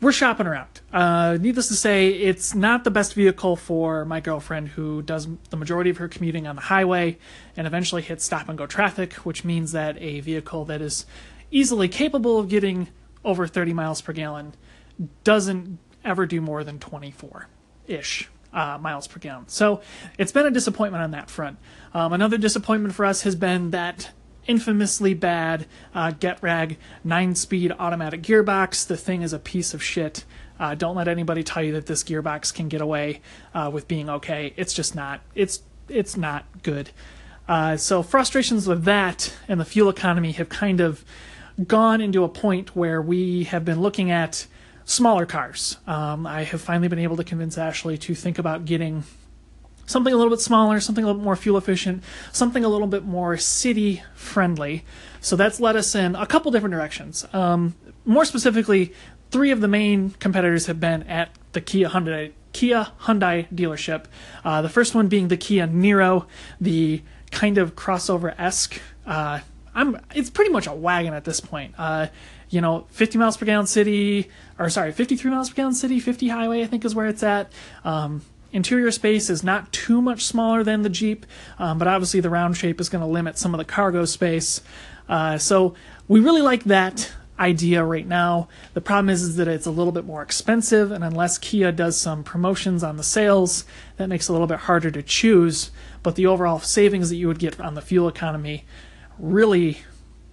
We're 0.00 0.12
shopping 0.12 0.46
around. 0.46 0.80
Uh, 0.92 1.36
needless 1.40 1.66
to 1.66 1.74
say, 1.74 2.10
it's 2.10 2.54
not 2.54 2.84
the 2.84 2.92
best 2.92 3.14
vehicle 3.14 3.56
for 3.56 4.04
my 4.04 4.20
girlfriend 4.20 4.68
who 4.68 5.02
does 5.02 5.26
the 5.50 5.56
majority 5.56 5.90
of 5.90 5.96
her 5.96 6.06
commuting 6.06 6.46
on 6.46 6.54
the 6.54 6.62
highway 6.62 7.18
and 7.56 7.66
eventually 7.66 8.02
hits 8.02 8.24
stop 8.24 8.48
and 8.48 8.56
go 8.56 8.66
traffic, 8.66 9.14
which 9.14 9.44
means 9.44 9.72
that 9.72 10.00
a 10.00 10.20
vehicle 10.20 10.64
that 10.66 10.80
is 10.80 11.06
easily 11.50 11.88
capable 11.88 12.38
of 12.38 12.48
getting 12.48 12.86
over 13.24 13.48
30 13.48 13.72
miles 13.72 14.00
per 14.00 14.12
gallon 14.12 14.54
doesn't 15.24 15.78
ever 16.04 16.24
do 16.24 16.40
more 16.40 16.62
than 16.62 16.78
24 16.78 17.48
ish 17.88 18.28
uh, 18.52 18.78
miles 18.80 19.06
per 19.06 19.18
gallon. 19.18 19.48
So 19.48 19.80
it's 20.18 20.32
been 20.32 20.46
a 20.46 20.50
disappointment 20.50 21.02
on 21.02 21.10
that 21.12 21.30
front. 21.30 21.58
Um, 21.94 22.12
another 22.12 22.38
disappointment 22.38 22.94
for 22.94 23.04
us 23.04 23.22
has 23.22 23.34
been 23.34 23.70
that 23.70 24.10
infamously 24.46 25.14
bad 25.14 25.66
uh, 25.94 26.10
Getrag 26.10 26.76
9 27.04 27.34
speed 27.34 27.72
automatic 27.78 28.22
gearbox. 28.22 28.86
The 28.86 28.96
thing 28.96 29.22
is 29.22 29.32
a 29.32 29.38
piece 29.38 29.74
of 29.74 29.82
shit. 29.82 30.24
Uh, 30.58 30.74
don't 30.74 30.96
let 30.96 31.08
anybody 31.08 31.42
tell 31.42 31.62
you 31.62 31.72
that 31.72 31.86
this 31.86 32.04
gearbox 32.04 32.52
can 32.52 32.68
get 32.68 32.80
away 32.80 33.20
uh, 33.54 33.70
with 33.72 33.88
being 33.88 34.08
okay. 34.08 34.52
It's 34.56 34.72
just 34.72 34.94
not. 34.94 35.20
It's 35.34 35.62
it's 35.88 36.16
not 36.16 36.44
good. 36.62 36.90
Uh, 37.48 37.76
so 37.76 38.02
frustrations 38.02 38.68
with 38.68 38.84
that 38.84 39.34
and 39.48 39.60
the 39.60 39.64
fuel 39.64 39.88
economy 39.88 40.32
have 40.32 40.48
kind 40.48 40.80
of 40.80 41.04
gone 41.66 42.00
into 42.00 42.24
a 42.24 42.28
point 42.28 42.74
where 42.76 43.02
we 43.02 43.44
have 43.44 43.64
been 43.64 43.80
looking 43.80 44.10
at 44.10 44.46
smaller 44.84 45.26
cars. 45.26 45.78
Um, 45.86 46.26
I 46.26 46.44
have 46.44 46.60
finally 46.60 46.88
been 46.88 46.98
able 46.98 47.16
to 47.16 47.24
convince 47.24 47.58
Ashley 47.58 47.98
to 47.98 48.14
think 48.14 48.38
about 48.38 48.64
getting 48.64 49.04
something 49.86 50.12
a 50.12 50.16
little 50.16 50.30
bit 50.30 50.40
smaller, 50.40 50.80
something 50.80 51.04
a 51.04 51.06
little 51.06 51.20
bit 51.20 51.24
more 51.24 51.36
fuel 51.36 51.58
efficient, 51.58 52.02
something 52.32 52.64
a 52.64 52.68
little 52.68 52.86
bit 52.86 53.04
more 53.04 53.36
city 53.36 54.02
friendly. 54.14 54.84
So 55.20 55.36
that's 55.36 55.60
led 55.60 55.76
us 55.76 55.94
in 55.94 56.16
a 56.16 56.26
couple 56.26 56.50
different 56.50 56.72
directions. 56.72 57.26
Um, 57.32 57.74
more 58.04 58.24
specifically, 58.24 58.92
three 59.30 59.50
of 59.50 59.60
the 59.60 59.68
main 59.68 60.10
competitors 60.10 60.66
have 60.66 60.80
been 60.80 61.02
at 61.04 61.30
the 61.52 61.60
Kia 61.60 61.88
Hyundai 61.88 62.32
Kia 62.52 62.88
Hyundai 63.00 63.48
dealership. 63.52 64.04
Uh, 64.44 64.62
the 64.62 64.68
first 64.68 64.94
one 64.94 65.08
being 65.08 65.28
the 65.28 65.36
Kia 65.36 65.66
Niro, 65.66 66.26
the 66.60 67.02
kind 67.30 67.58
of 67.58 67.74
crossover 67.74 68.34
esque. 68.38 68.80
Uh, 69.06 69.40
I'm. 69.74 69.98
It's 70.14 70.28
pretty 70.28 70.50
much 70.50 70.66
a 70.66 70.72
wagon 70.72 71.14
at 71.14 71.24
this 71.24 71.40
point. 71.40 71.74
Uh, 71.78 72.08
you 72.52 72.60
know, 72.60 72.86
50 72.90 73.18
miles 73.18 73.36
per 73.36 73.46
gallon 73.46 73.66
city, 73.66 74.28
or 74.58 74.68
sorry, 74.68 74.92
53 74.92 75.30
miles 75.30 75.48
per 75.48 75.56
gallon 75.56 75.74
city, 75.74 75.98
50 75.98 76.28
highway, 76.28 76.62
I 76.62 76.66
think 76.66 76.84
is 76.84 76.94
where 76.94 77.06
it's 77.06 77.22
at. 77.22 77.50
Um, 77.82 78.22
interior 78.52 78.90
space 78.90 79.30
is 79.30 79.42
not 79.42 79.72
too 79.72 80.02
much 80.02 80.24
smaller 80.26 80.62
than 80.62 80.82
the 80.82 80.90
Jeep, 80.90 81.24
um, 81.58 81.78
but 81.78 81.88
obviously 81.88 82.20
the 82.20 82.28
round 82.28 82.58
shape 82.58 82.78
is 82.78 82.90
going 82.90 83.00
to 83.00 83.06
limit 83.06 83.38
some 83.38 83.54
of 83.54 83.58
the 83.58 83.64
cargo 83.64 84.04
space. 84.04 84.60
Uh, 85.08 85.38
so 85.38 85.74
we 86.08 86.20
really 86.20 86.42
like 86.42 86.64
that 86.64 87.10
idea 87.38 87.82
right 87.82 88.06
now. 88.06 88.48
The 88.74 88.82
problem 88.82 89.08
is, 89.08 89.22
is 89.22 89.36
that 89.36 89.48
it's 89.48 89.66
a 89.66 89.70
little 89.70 89.92
bit 89.92 90.04
more 90.04 90.20
expensive, 90.20 90.92
and 90.92 91.02
unless 91.02 91.38
Kia 91.38 91.72
does 91.72 91.98
some 91.98 92.22
promotions 92.22 92.84
on 92.84 92.98
the 92.98 93.02
sales, 93.02 93.64
that 93.96 94.10
makes 94.10 94.28
it 94.28 94.32
a 94.32 94.34
little 94.34 94.46
bit 94.46 94.60
harder 94.60 94.90
to 94.90 95.02
choose. 95.02 95.70
But 96.02 96.16
the 96.16 96.26
overall 96.26 96.60
savings 96.60 97.08
that 97.08 97.16
you 97.16 97.28
would 97.28 97.38
get 97.38 97.58
on 97.58 97.74
the 97.74 97.80
fuel 97.80 98.08
economy 98.08 98.66
really 99.18 99.78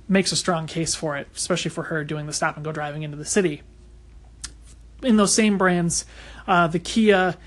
makes 0.10 0.32
a 0.32 0.36
strong 0.36 0.68
case 0.68 0.96
for 0.96 1.16
it, 1.16 1.28
especially 1.36 1.70
for 1.70 1.84
her 1.84 2.04
doing 2.04 2.26
the 2.26 2.34
stop 2.34 2.56
and 2.56 2.66
go 2.66 2.72
driving 2.72 3.04
into 3.04 3.16
the 3.16 3.26
city. 3.26 3.62
In 5.04 5.16
those 5.16 5.34
same 5.34 5.58
brands, 5.58 6.06
uh, 6.48 6.68
the 6.68 6.80
Kia, 6.80 7.38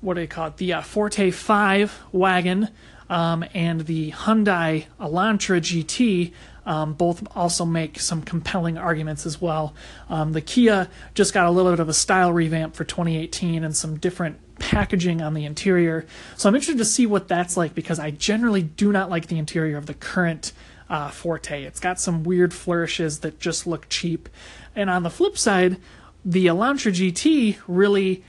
what 0.00 0.14
do 0.14 0.20
you 0.20 0.28
call 0.28 0.48
it? 0.48 0.58
The 0.58 0.74
uh, 0.74 0.82
Forte 0.82 1.30
5 1.30 2.00
wagon 2.12 2.68
um, 3.08 3.44
and 3.54 3.80
the 3.82 4.12
Hyundai 4.12 4.84
Elantra 5.00 5.60
GT 5.60 6.32
um, 6.64 6.92
both 6.92 7.26
also 7.36 7.64
make 7.64 7.98
some 7.98 8.22
compelling 8.22 8.78
arguments 8.78 9.26
as 9.26 9.40
well. 9.40 9.74
Um, 10.08 10.32
the 10.32 10.40
Kia 10.40 10.88
just 11.14 11.34
got 11.34 11.46
a 11.46 11.50
little 11.50 11.72
bit 11.72 11.80
of 11.80 11.88
a 11.88 11.94
style 11.94 12.32
revamp 12.32 12.76
for 12.76 12.84
2018 12.84 13.64
and 13.64 13.76
some 13.76 13.98
different 13.98 14.38
packaging 14.58 15.20
on 15.20 15.34
the 15.34 15.44
interior. 15.44 16.06
So 16.36 16.48
I'm 16.48 16.54
interested 16.54 16.78
to 16.78 16.84
see 16.84 17.06
what 17.06 17.26
that's 17.26 17.56
like 17.56 17.74
because 17.74 17.98
I 17.98 18.10
generally 18.10 18.62
do 18.62 18.92
not 18.92 19.10
like 19.10 19.26
the 19.26 19.38
interior 19.38 19.76
of 19.76 19.86
the 19.86 19.94
current 19.94 20.52
uh, 20.92 21.08
Forte. 21.08 21.64
It's 21.64 21.80
got 21.80 21.98
some 21.98 22.22
weird 22.22 22.52
flourishes 22.52 23.20
that 23.20 23.40
just 23.40 23.66
look 23.66 23.88
cheap. 23.88 24.28
And 24.76 24.90
on 24.90 25.02
the 25.02 25.10
flip 25.10 25.38
side, 25.38 25.78
the 26.22 26.46
Elantra 26.46 26.92
GT 26.92 27.56
really 27.66 28.22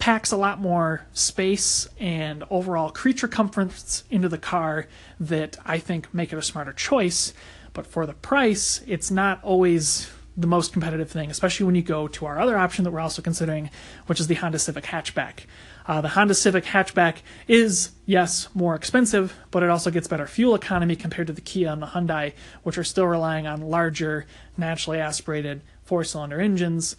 packs 0.00 0.32
a 0.32 0.36
lot 0.36 0.60
more 0.60 1.06
space 1.12 1.88
and 1.98 2.42
overall 2.50 2.90
creature 2.90 3.28
comforts 3.28 4.02
into 4.10 4.28
the 4.28 4.38
car 4.38 4.88
that 5.20 5.56
I 5.64 5.78
think 5.78 6.12
make 6.12 6.32
it 6.32 6.38
a 6.38 6.42
smarter 6.42 6.72
choice. 6.72 7.32
But 7.72 7.86
for 7.86 8.04
the 8.04 8.14
price, 8.14 8.82
it's 8.86 9.12
not 9.12 9.42
always 9.44 10.10
the 10.38 10.46
most 10.46 10.72
competitive 10.72 11.10
thing, 11.10 11.32
especially 11.32 11.66
when 11.66 11.74
you 11.74 11.82
go 11.82 12.06
to 12.06 12.24
our 12.24 12.38
other 12.38 12.56
option 12.56 12.84
that 12.84 12.92
we're 12.92 13.00
also 13.00 13.20
considering, 13.20 13.70
which 14.06 14.20
is 14.20 14.28
the 14.28 14.36
Honda 14.36 14.60
Civic 14.60 14.84
hatchback. 14.84 15.40
Uh, 15.84 16.00
the 16.00 16.10
Honda 16.10 16.34
Civic 16.34 16.64
hatchback 16.64 17.16
is, 17.48 17.90
yes, 18.06 18.48
more 18.54 18.76
expensive, 18.76 19.34
but 19.50 19.64
it 19.64 19.68
also 19.68 19.90
gets 19.90 20.06
better 20.06 20.28
fuel 20.28 20.54
economy 20.54 20.94
compared 20.94 21.26
to 21.26 21.32
the 21.32 21.40
Kia 21.40 21.72
and 21.72 21.82
the 21.82 21.88
Hyundai, 21.88 22.34
which 22.62 22.78
are 22.78 22.84
still 22.84 23.06
relying 23.06 23.48
on 23.48 23.62
larger, 23.62 24.26
naturally 24.56 25.00
aspirated 25.00 25.60
four 25.82 26.04
cylinder 26.04 26.40
engines. 26.40 26.94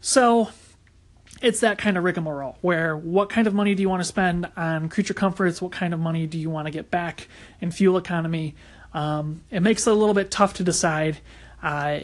So 0.00 0.48
it's 1.42 1.60
that 1.60 1.76
kind 1.76 1.98
of 1.98 2.04
rigmarole 2.04 2.56
where 2.62 2.96
what 2.96 3.28
kind 3.28 3.46
of 3.46 3.52
money 3.52 3.74
do 3.74 3.82
you 3.82 3.90
want 3.90 4.00
to 4.00 4.08
spend 4.08 4.50
on 4.56 4.88
creature 4.88 5.14
comforts? 5.14 5.60
What 5.60 5.72
kind 5.72 5.92
of 5.92 6.00
money 6.00 6.26
do 6.26 6.38
you 6.38 6.48
want 6.48 6.66
to 6.66 6.70
get 6.70 6.90
back 6.90 7.28
in 7.60 7.70
fuel 7.70 7.98
economy? 7.98 8.54
Um, 8.94 9.42
it 9.50 9.60
makes 9.60 9.86
it 9.86 9.90
a 9.90 9.94
little 9.94 10.14
bit 10.14 10.30
tough 10.30 10.54
to 10.54 10.64
decide. 10.64 11.18
Uh, 11.62 12.00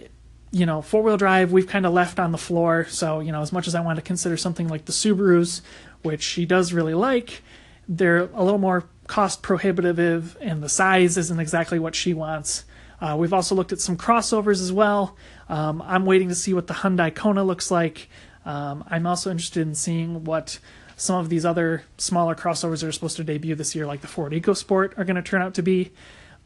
you 0.57 0.65
know, 0.65 0.81
four 0.81 1.03
wheel 1.03 1.19
drive, 1.19 1.53
we've 1.53 1.67
kind 1.67 1.85
of 1.85 1.93
left 1.93 2.19
on 2.19 2.33
the 2.33 2.39
floor. 2.39 2.87
So, 2.89 3.21
you 3.21 3.31
know, 3.31 3.43
as 3.43 3.53
much 3.53 3.69
as 3.69 3.75
I 3.75 3.81
want 3.81 3.97
to 3.97 4.03
consider 4.03 4.39
something 4.39 4.69
like 4.69 4.87
the 4.87 4.93
Subarus, 4.93 5.61
which 6.01 6.23
she 6.23 6.47
does 6.47 6.73
really 6.73 6.95
like. 6.95 7.43
They're 7.87 8.31
a 8.33 8.43
little 8.43 8.59
more 8.59 8.89
cost 9.07 9.43
prohibitive, 9.43 10.35
and 10.41 10.63
the 10.63 10.71
size 10.71 11.19
isn't 11.19 11.39
exactly 11.39 11.79
what 11.79 11.95
she 11.95 12.15
wants. 12.15 12.65
Uh, 13.03 13.17
we've 13.19 13.35
also 13.35 13.55
looked 13.55 13.73
at 13.73 13.81
some 13.81 13.99
crossovers 13.99 14.63
as 14.63 14.73
well. 14.73 15.15
Um, 15.51 15.83
I'm 15.83 16.07
waiting 16.07 16.31
to 16.31 16.35
see 16.35 16.55
what 16.55 16.69
the 16.69 16.75
Hyundai 16.75 17.15
Kona 17.15 17.45
looks 17.45 17.71
like. 17.71 18.09
Um, 18.47 18.83
I'm 18.89 19.07
also 19.07 19.31
interested 19.31 19.61
in 19.61 19.75
seeing 19.75 20.25
what 20.25 20.59
some 20.97 21.17
of 21.17 21.29
these 21.29 21.45
other 21.45 21.83
smaller 21.99 22.35
crossovers 22.35 22.81
that 22.81 22.87
are 22.87 22.93
supposed 22.93 23.19
to 23.19 23.25
debut 23.25 23.55
this 23.55 23.75
year, 23.75 23.87
like 23.87 24.01
the 24.01 24.07
Ford 24.07 24.33
EcoSport, 24.33 24.97
are 24.97 25.05
going 25.05 25.17
to 25.17 25.23
turn 25.23 25.43
out 25.43 25.53
to 25.55 25.63
be. 25.63 25.93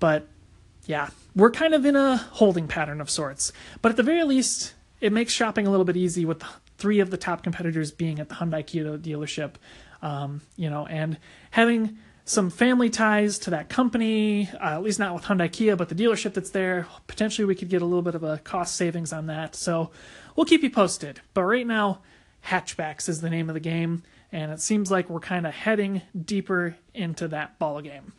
But 0.00 0.26
yeah, 0.90 1.10
we're 1.36 1.52
kind 1.52 1.72
of 1.72 1.86
in 1.86 1.94
a 1.94 2.16
holding 2.16 2.66
pattern 2.66 3.00
of 3.00 3.08
sorts. 3.08 3.52
But 3.80 3.90
at 3.90 3.96
the 3.96 4.02
very 4.02 4.24
least, 4.24 4.74
it 5.00 5.12
makes 5.12 5.32
shopping 5.32 5.64
a 5.64 5.70
little 5.70 5.84
bit 5.84 5.96
easy 5.96 6.24
with 6.24 6.42
three 6.78 6.98
of 6.98 7.10
the 7.10 7.16
top 7.16 7.44
competitors 7.44 7.92
being 7.92 8.18
at 8.18 8.28
the 8.28 8.34
Hyundai 8.34 8.66
Kia 8.66 8.98
dealership. 8.98 9.52
Um, 10.02 10.40
you 10.56 10.68
know, 10.68 10.86
and 10.86 11.18
having 11.52 11.98
some 12.24 12.50
family 12.50 12.90
ties 12.90 13.38
to 13.40 13.50
that 13.50 13.68
company, 13.68 14.48
uh, 14.54 14.74
at 14.74 14.82
least 14.82 14.98
not 14.98 15.14
with 15.14 15.22
Hyundai 15.22 15.52
Kia, 15.52 15.76
but 15.76 15.88
the 15.88 15.94
dealership 15.94 16.34
that's 16.34 16.50
there. 16.50 16.88
Potentially, 17.06 17.44
we 17.44 17.54
could 17.54 17.68
get 17.68 17.82
a 17.82 17.84
little 17.84 18.02
bit 18.02 18.16
of 18.16 18.24
a 18.24 18.38
cost 18.38 18.74
savings 18.74 19.12
on 19.12 19.26
that. 19.26 19.54
So 19.54 19.92
we'll 20.34 20.46
keep 20.46 20.64
you 20.64 20.70
posted. 20.70 21.20
But 21.34 21.44
right 21.44 21.66
now, 21.66 22.00
hatchbacks 22.46 23.08
is 23.08 23.20
the 23.20 23.30
name 23.30 23.48
of 23.48 23.54
the 23.54 23.60
game, 23.60 24.02
and 24.32 24.50
it 24.50 24.60
seems 24.60 24.90
like 24.90 25.08
we're 25.08 25.20
kind 25.20 25.46
of 25.46 25.54
heading 25.54 26.02
deeper 26.20 26.76
into 26.94 27.28
that 27.28 27.60
ball 27.60 27.80
game. 27.80 28.12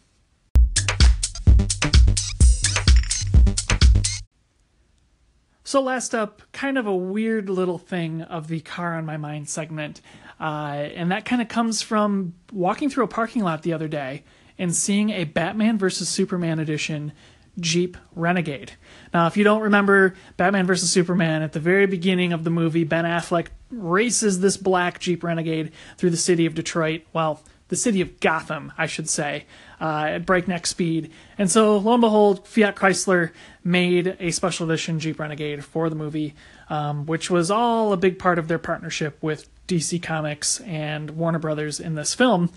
So, 5.72 5.82
last 5.82 6.14
up, 6.14 6.42
kind 6.52 6.78
of 6.78 6.86
a 6.86 6.94
weird 6.94 7.50
little 7.50 7.78
thing 7.78 8.24
of 8.24 8.50
the 8.50 8.60
car 8.60 8.98
on 8.98 9.06
my 9.06 9.16
mind 9.16 9.48
segment. 9.48 10.02
Uh, 10.38 10.90
and 10.96 11.14
that 11.14 11.24
kind 11.24 11.42
of 11.42 11.48
comes 11.48 11.82
from 11.82 12.34
walking 12.52 12.90
through 12.90 13.06
a 13.06 13.08
parking 13.08 13.42
lot 13.42 13.62
the 13.62 13.72
other 13.72 13.88
day 13.88 14.26
and 14.60 14.76
seeing 14.76 15.12
a 15.12 15.24
Batman 15.24 15.78
vs. 15.78 16.10
Superman 16.10 16.60
edition 16.60 17.14
Jeep 17.58 17.96
Renegade. 18.16 18.74
Now, 19.14 19.28
if 19.28 19.38
you 19.38 19.46
don't 19.46 19.62
remember 19.62 20.14
Batman 20.36 20.66
vs. 20.66 20.92
Superman, 20.92 21.42
at 21.42 21.54
the 21.54 21.62
very 21.62 21.86
beginning 21.86 22.34
of 22.34 22.44
the 22.44 22.50
movie, 22.50 22.84
Ben 22.84 23.06
Affleck 23.06 23.48
races 23.70 24.42
this 24.42 24.58
black 24.58 25.00
Jeep 25.00 25.24
Renegade 25.24 25.72
through 25.98 26.10
the 26.10 26.18
city 26.18 26.46
of 26.46 26.54
Detroit. 26.54 27.04
Well, 27.14 27.42
the 27.72 27.78
city 27.78 28.02
of 28.02 28.20
Gotham, 28.20 28.74
I 28.78 28.86
should 28.86 29.08
say, 29.08 29.46
uh, 29.80 30.04
at 30.10 30.26
breakneck 30.26 30.68
speed. 30.68 31.10
And 31.38 31.50
so, 31.50 31.78
lo 31.78 31.94
and 31.94 32.02
behold, 32.02 32.46
Fiat 32.46 32.76
Chrysler 32.76 33.32
made 33.64 34.18
a 34.20 34.32
special 34.32 34.70
edition 34.70 35.00
Jeep 35.00 35.18
Renegade 35.18 35.64
for 35.64 35.90
the 35.90 35.96
movie, 35.96 36.36
um, 36.70 37.06
which 37.06 37.32
was 37.32 37.50
all 37.50 37.94
a 37.94 37.98
big 37.98 38.20
part 38.20 38.38
of 38.38 38.50
their 38.50 38.60
partnership 38.60 39.18
with 39.22 39.48
DC 39.68 40.04
Comics 40.04 40.60
and 40.60 41.12
Warner 41.12 41.40
Brothers 41.40 41.80
in 41.80 41.96
this 41.96 42.14
film 42.14 42.50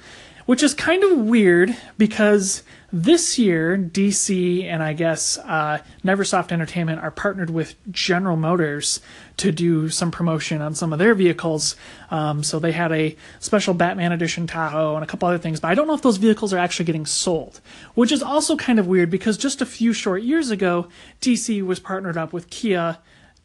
which 0.46 0.62
is 0.62 0.74
kind 0.74 1.02
of 1.02 1.18
weird 1.18 1.74
because 1.96 2.62
this 2.92 3.38
year 3.38 3.78
DC 3.78 4.64
and 4.64 4.82
I 4.82 4.92
guess 4.92 5.38
uh, 5.38 5.78
Neversoft 6.04 6.52
Entertainment 6.52 7.00
are 7.00 7.10
partnered 7.10 7.50
with 7.50 7.76
General 7.90 8.36
Motors 8.36 9.00
to 9.36 9.50
do 9.50 9.88
some 9.88 10.10
promotion 10.10 10.62
on 10.62 10.74
some 10.74 10.92
of 10.92 10.98
their 10.98 11.14
vehicles. 11.14 11.76
Um, 12.10 12.42
so 12.42 12.58
they 12.58 12.72
had 12.72 12.92
a 12.92 13.16
special 13.40 13.74
Batman 13.74 14.12
Edition 14.12 14.46
Tahoe 14.46 14.94
and 14.94 15.02
a 15.02 15.06
couple 15.06 15.28
other 15.28 15.38
things, 15.38 15.60
but 15.60 15.68
I 15.68 15.74
don't 15.74 15.86
know 15.86 15.94
if 15.94 16.02
those 16.02 16.18
vehicles 16.18 16.52
are 16.52 16.58
actually 16.58 16.84
getting 16.84 17.06
sold, 17.06 17.60
which 17.94 18.12
is 18.12 18.22
also 18.22 18.56
kind 18.56 18.78
of 18.78 18.86
weird 18.86 19.10
because 19.10 19.36
just 19.36 19.60
a 19.60 19.66
few 19.66 19.92
short 19.92 20.22
years 20.22 20.50
ago, 20.50 20.88
DC 21.20 21.64
was 21.64 21.80
partnered 21.80 22.16
up 22.16 22.32
with 22.32 22.50
Kia 22.50 22.98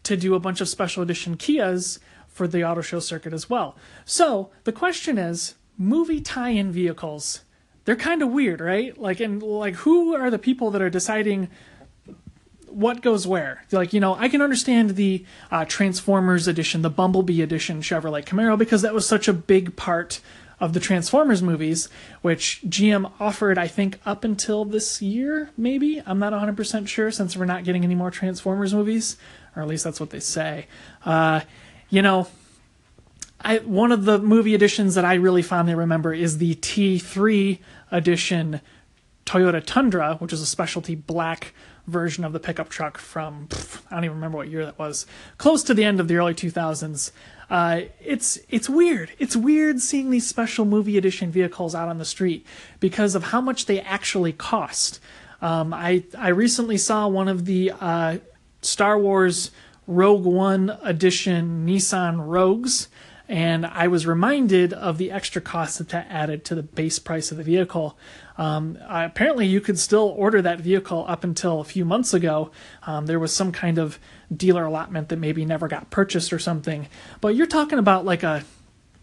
to 0.04 0.16
do 0.16 0.36
a 0.36 0.40
bunch 0.40 0.62
of 0.62 0.70
special 0.70 1.04
edition 1.04 1.38
Kias 1.38 2.00
for 2.28 2.48
the 2.48 2.64
auto 2.64 2.82
show 2.82 3.00
circuit 3.00 3.34
as 3.34 3.50
well. 3.50 3.76
So 4.06 4.52
the 4.64 4.72
question 4.72 5.18
is 5.18 5.56
movie 5.78 6.22
tie-in 6.22 6.72
vehicles 6.72 7.42
they're 7.86 7.96
kind 7.96 8.22
of 8.22 8.30
weird 8.30 8.62
right 8.62 9.00
like 9.00 9.20
and 9.20 9.42
like 9.42 9.74
who 9.76 10.14
are 10.14 10.30
the 10.30 10.38
people 10.38 10.70
that 10.70 10.82
are 10.82 10.92
deciding 10.92 11.50
what 12.72 13.02
goes 13.02 13.28
where. 13.28 13.66
Like 13.72 13.94
you 13.94 14.00
know 14.00 14.16
i 14.16 14.30
can 14.30 14.42
understand 14.42 14.92
the 14.92 15.26
uh, 15.52 15.66
transformers 15.66 16.48
edition 16.48 16.82
the 16.82 16.90
bumblebee 16.90 17.42
edition 17.42 17.82
chevrolet 17.82 18.26
camaro 18.26 18.58
because 18.58 18.82
that 18.82 18.94
was 18.94 19.08
such 19.08 19.28
a 19.28 19.34
big 19.34 19.76
part 19.76 20.20
of 20.60 20.74
the 20.74 20.80
transformers 20.80 21.42
movies 21.42 21.88
which 22.22 22.62
gm 22.68 23.12
offered 23.20 23.58
i 23.58 23.68
think 23.68 24.00
up 24.06 24.24
until 24.24 24.66
this 24.66 25.02
year 25.02 25.52
maybe? 25.56 26.02
I'm 26.06 26.20
not 26.20 26.34
100% 26.34 26.88
sure 26.88 27.12
since 27.12 27.38
we're 27.38 27.46
not 27.46 27.64
getting 27.64 27.84
any 27.84 27.96
more 27.96 28.12
transformers 28.12 28.74
movies 28.74 29.18
or 29.56 29.62
at 29.62 29.68
least 29.68 29.84
that's 29.84 30.00
what 30.00 30.12
they 30.12 30.20
say. 30.20 30.68
Uh, 31.06 31.42
you 31.90 32.02
know 32.02 32.28
I, 33.42 33.60
one 33.60 33.92
of 33.92 34.04
the 34.04 34.20
movie 34.20 34.54
editions 34.54 34.96
that 34.96 35.06
I 35.06 35.14
really 35.14 35.42
fondly 35.42 35.74
remember 35.74 36.14
is 36.14 36.40
the 36.40 36.56
T3 36.56 37.60
edition 37.90 38.60
Toyota 39.26 39.64
Tundra, 39.64 40.16
which 40.16 40.34
is 40.34 40.42
a 40.42 40.46
specialty 40.46 40.96
black 40.96 41.54
version 41.90 42.24
of 42.24 42.34
the 42.34 42.40
pickup 42.40 42.70
truck 42.70 42.98
from 42.98 43.48
pff, 43.48 43.82
I 43.90 43.96
don't 43.96 44.06
even 44.06 44.18
remember 44.18 44.38
what 44.38 44.50
year 44.50 44.66
that 44.66 44.80
was, 44.80 45.06
close 45.38 45.64
to 45.64 45.74
the 45.74 45.84
end 45.84 46.00
of 46.00 46.08
the 46.08 46.16
early 46.16 46.34
2000s. 46.34 47.12
Uh, 47.50 47.82
it's 48.00 48.40
it's 48.50 48.70
weird. 48.70 49.12
It's 49.18 49.36
weird 49.36 49.82
seeing 49.82 50.12
these 50.12 50.28
special 50.28 50.66
movie 50.66 50.98
edition 50.98 51.32
vehicles 51.32 51.74
out 51.74 51.90
on 51.90 51.98
the 51.98 52.06
street 52.06 52.46
because 52.80 53.16
of 53.16 53.26
how 53.26 53.42
much 53.42 53.66
they 53.66 53.82
actually 53.82 54.34
cost. 54.34 55.00
Um, 55.42 55.74
I 55.74 56.04
I 56.18 56.30
recently 56.30 56.78
saw 56.78 57.08
one 57.08 57.28
of 57.28 57.46
the 57.46 57.72
uh, 57.80 58.18
Star 58.62 59.00
Wars 59.00 59.52
Rogue 59.88 60.26
One 60.26 60.78
edition 60.84 61.66
Nissan 61.66 62.18
Rogues 62.20 62.88
and 63.30 63.64
I 63.68 63.88
was 63.88 64.08
reminded 64.08 64.74
of 64.74 64.98
the 64.98 65.12
extra 65.12 65.40
cost 65.40 65.78
that 65.78 65.90
that 65.90 66.08
added 66.10 66.44
to 66.46 66.56
the 66.56 66.64
base 66.64 66.98
price 66.98 67.30
of 67.30 67.38
the 67.38 67.44
vehicle. 67.44 67.96
Um, 68.40 68.80
apparently, 68.88 69.46
you 69.46 69.62
could 69.62 69.78
still 69.78 70.14
order 70.18 70.42
that 70.42 70.60
vehicle 70.62 71.06
up 71.08 71.24
until 71.24 71.60
a 71.60 71.64
few 71.64 71.86
months 71.86 72.12
ago. 72.12 72.50
Um, 72.88 73.06
there 73.06 73.20
was 73.20 73.34
some 73.34 73.52
kind 73.52 73.78
of 73.78 74.00
dealer 74.36 74.66
allotment 74.66 75.10
that 75.10 75.18
maybe 75.18 75.46
never 75.46 75.68
got 75.68 75.92
purchased 75.92 76.34
or 76.34 76.40
something. 76.40 76.88
But 77.22 77.36
you're 77.36 77.46
talking 77.46 77.78
about 77.78 78.04
like 78.04 78.24
a 78.24 78.44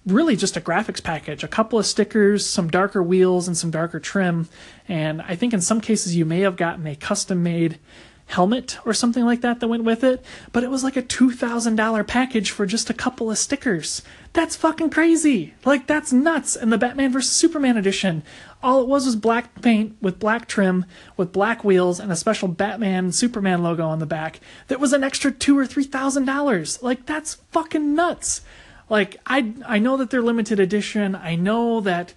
really 0.07 0.35
just 0.35 0.57
a 0.57 0.61
graphics 0.61 1.03
package, 1.03 1.45
a 1.45 1.49
couple 1.49 1.79
of 1.79 1.87
stickers, 1.87 2.45
some 2.45 2.69
darker 2.69 3.03
wheels, 3.03 3.47
and 3.47 3.57
some 3.57 3.71
darker 3.71 4.01
trim. 4.01 4.49
And 4.89 5.23
I 5.23 5.37
think 5.37 5.55
in 5.55 5.61
some 5.61 5.81
cases 5.81 6.17
you 6.17 6.25
may 6.25 6.41
have 6.41 6.57
gotten 6.57 6.85
a 6.89 6.97
custom 6.97 7.45
made 7.45 7.79
helmet 8.27 8.79
or 8.85 8.93
something 8.93 9.25
like 9.25 9.41
that 9.41 9.61
that 9.61 9.69
went 9.69 9.85
with 9.85 10.03
it, 10.03 10.25
but 10.53 10.65
it 10.65 10.71
was 10.71 10.83
like 10.83 10.97
a 10.97 11.03
$2,000 11.03 12.07
package 12.07 12.51
for 12.51 12.67
just 12.67 12.91
a 12.91 12.95
couple 12.95 13.31
of 13.31 13.39
stickers. 13.39 14.03
That's 14.33 14.57
fucking 14.57 14.91
crazy. 14.91 15.55
Like, 15.65 15.87
that's 15.87 16.12
nuts. 16.12 16.57
And 16.57 16.73
the 16.73 16.79
Batman 16.79 17.12
vs. 17.12 17.31
Superman 17.31 17.77
edition, 17.77 18.25
all 18.62 18.83
it 18.83 18.89
was 18.89 19.07
was 19.07 19.17
black 19.17 19.62
paint 19.62 19.97
with 20.01 20.19
black 20.19 20.49
trim, 20.49 20.85
with 21.17 21.33
black 21.33 21.62
wheels, 21.62 22.01
and 22.01 22.11
a 22.11 22.17
special 22.17 22.49
Batman 22.49 23.12
Superman 23.12 23.62
logo 23.62 23.87
on 23.87 24.01
the 24.01 24.07
back 24.07 24.41
that 24.67 24.81
was 24.81 24.93
an 24.93 25.05
extra 25.05 25.31
two 25.31 25.57
or 25.57 25.67
three 25.67 25.85
thousand 25.85 26.25
dollars. 26.25 26.83
Like, 26.83 27.07
that's 27.07 27.37
fucking 27.53 27.95
nuts. 27.95 28.43
Like, 28.91 29.17
I, 29.25 29.55
I 29.67 29.79
know 29.79 29.97
that 29.97 30.11
they're 30.11 30.23
limited 30.23 30.61
edition. 30.61 31.15
I 31.15 31.37
know 31.37 31.81
that 31.81 32.12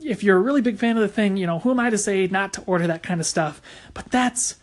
if 0.00 0.22
you're 0.22 0.36
a 0.36 0.40
really 0.40 0.60
big 0.60 0.78
fan 0.78 0.96
of 0.96 1.02
the 1.02 1.08
thing, 1.08 1.36
you 1.36 1.46
know, 1.46 1.58
who 1.58 1.70
am 1.70 1.80
I 1.80 1.90
to 1.90 1.98
say 1.98 2.26
not 2.26 2.52
to 2.54 2.62
order 2.62 2.86
that 2.86 3.02
kind 3.02 3.20
of 3.20 3.26
stuff? 3.26 3.60
But 3.94 4.10
that's 4.10 4.56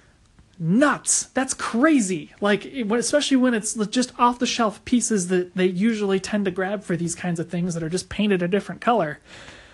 nuts. 0.62 1.24
That's 1.34 1.56
crazy. 1.56 2.32
Like, 2.39 2.65
especially 2.65 3.38
when 3.38 3.56
it's 3.56 3.74
just 3.88 4.17
off 4.19 4.38
the 4.38 4.45
shelf 4.45 4.86
pieces 4.86 5.28
that 5.30 5.56
they 5.56 5.65
usually 5.65 6.19
tend 6.19 6.45
to 6.45 6.52
grab 6.52 6.84
for 6.84 6.95
these 6.95 7.15
kinds 7.15 7.39
of 7.39 7.50
things 7.50 7.74
that 7.74 7.82
are 7.82 7.89
just 7.89 8.10
painted 8.10 8.43
a 8.43 8.47
different 8.47 8.80
color. 8.80 9.19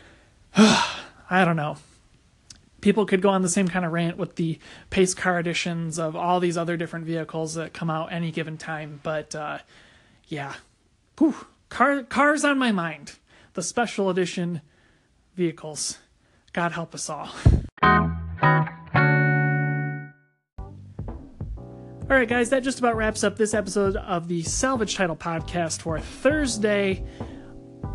I 0.55 1.43
don't 1.43 1.57
know. 1.57 1.77
People 2.79 3.05
could 3.05 3.21
go 3.21 3.29
on 3.29 3.41
the 3.41 3.49
same 3.49 3.67
kind 3.67 3.83
of 3.83 3.91
rant 3.91 4.17
with 4.17 4.37
the 4.37 4.59
pace 4.89 5.13
car 5.13 5.39
editions 5.39 5.99
of 5.99 6.15
all 6.15 6.39
these 6.39 6.57
other 6.57 6.77
different 6.77 7.05
vehicles 7.05 7.55
that 7.55 7.73
come 7.73 7.89
out 7.89 8.13
any 8.13 8.31
given 8.31 8.57
time, 8.57 9.01
but 9.03 9.35
uh, 9.35 9.57
yeah, 10.27 10.53
Whew. 11.19 11.35
car 11.69 12.03
cars 12.03 12.45
on 12.45 12.57
my 12.57 12.71
mind. 12.71 13.13
The 13.55 13.63
special 13.63 14.09
edition 14.09 14.61
vehicles. 15.35 15.97
God 16.53 16.71
help 16.71 16.95
us 16.95 17.09
all. 17.09 17.29
All 22.09 22.15
right, 22.15 22.29
guys, 22.29 22.51
that 22.51 22.63
just 22.63 22.79
about 22.79 22.95
wraps 22.95 23.25
up 23.25 23.35
this 23.35 23.53
episode 23.53 23.97
of 23.97 24.29
the 24.29 24.41
Salvage 24.41 24.95
Title 24.95 25.17
Podcast 25.17 25.81
for 25.81 25.99
Thursday, 25.99 27.03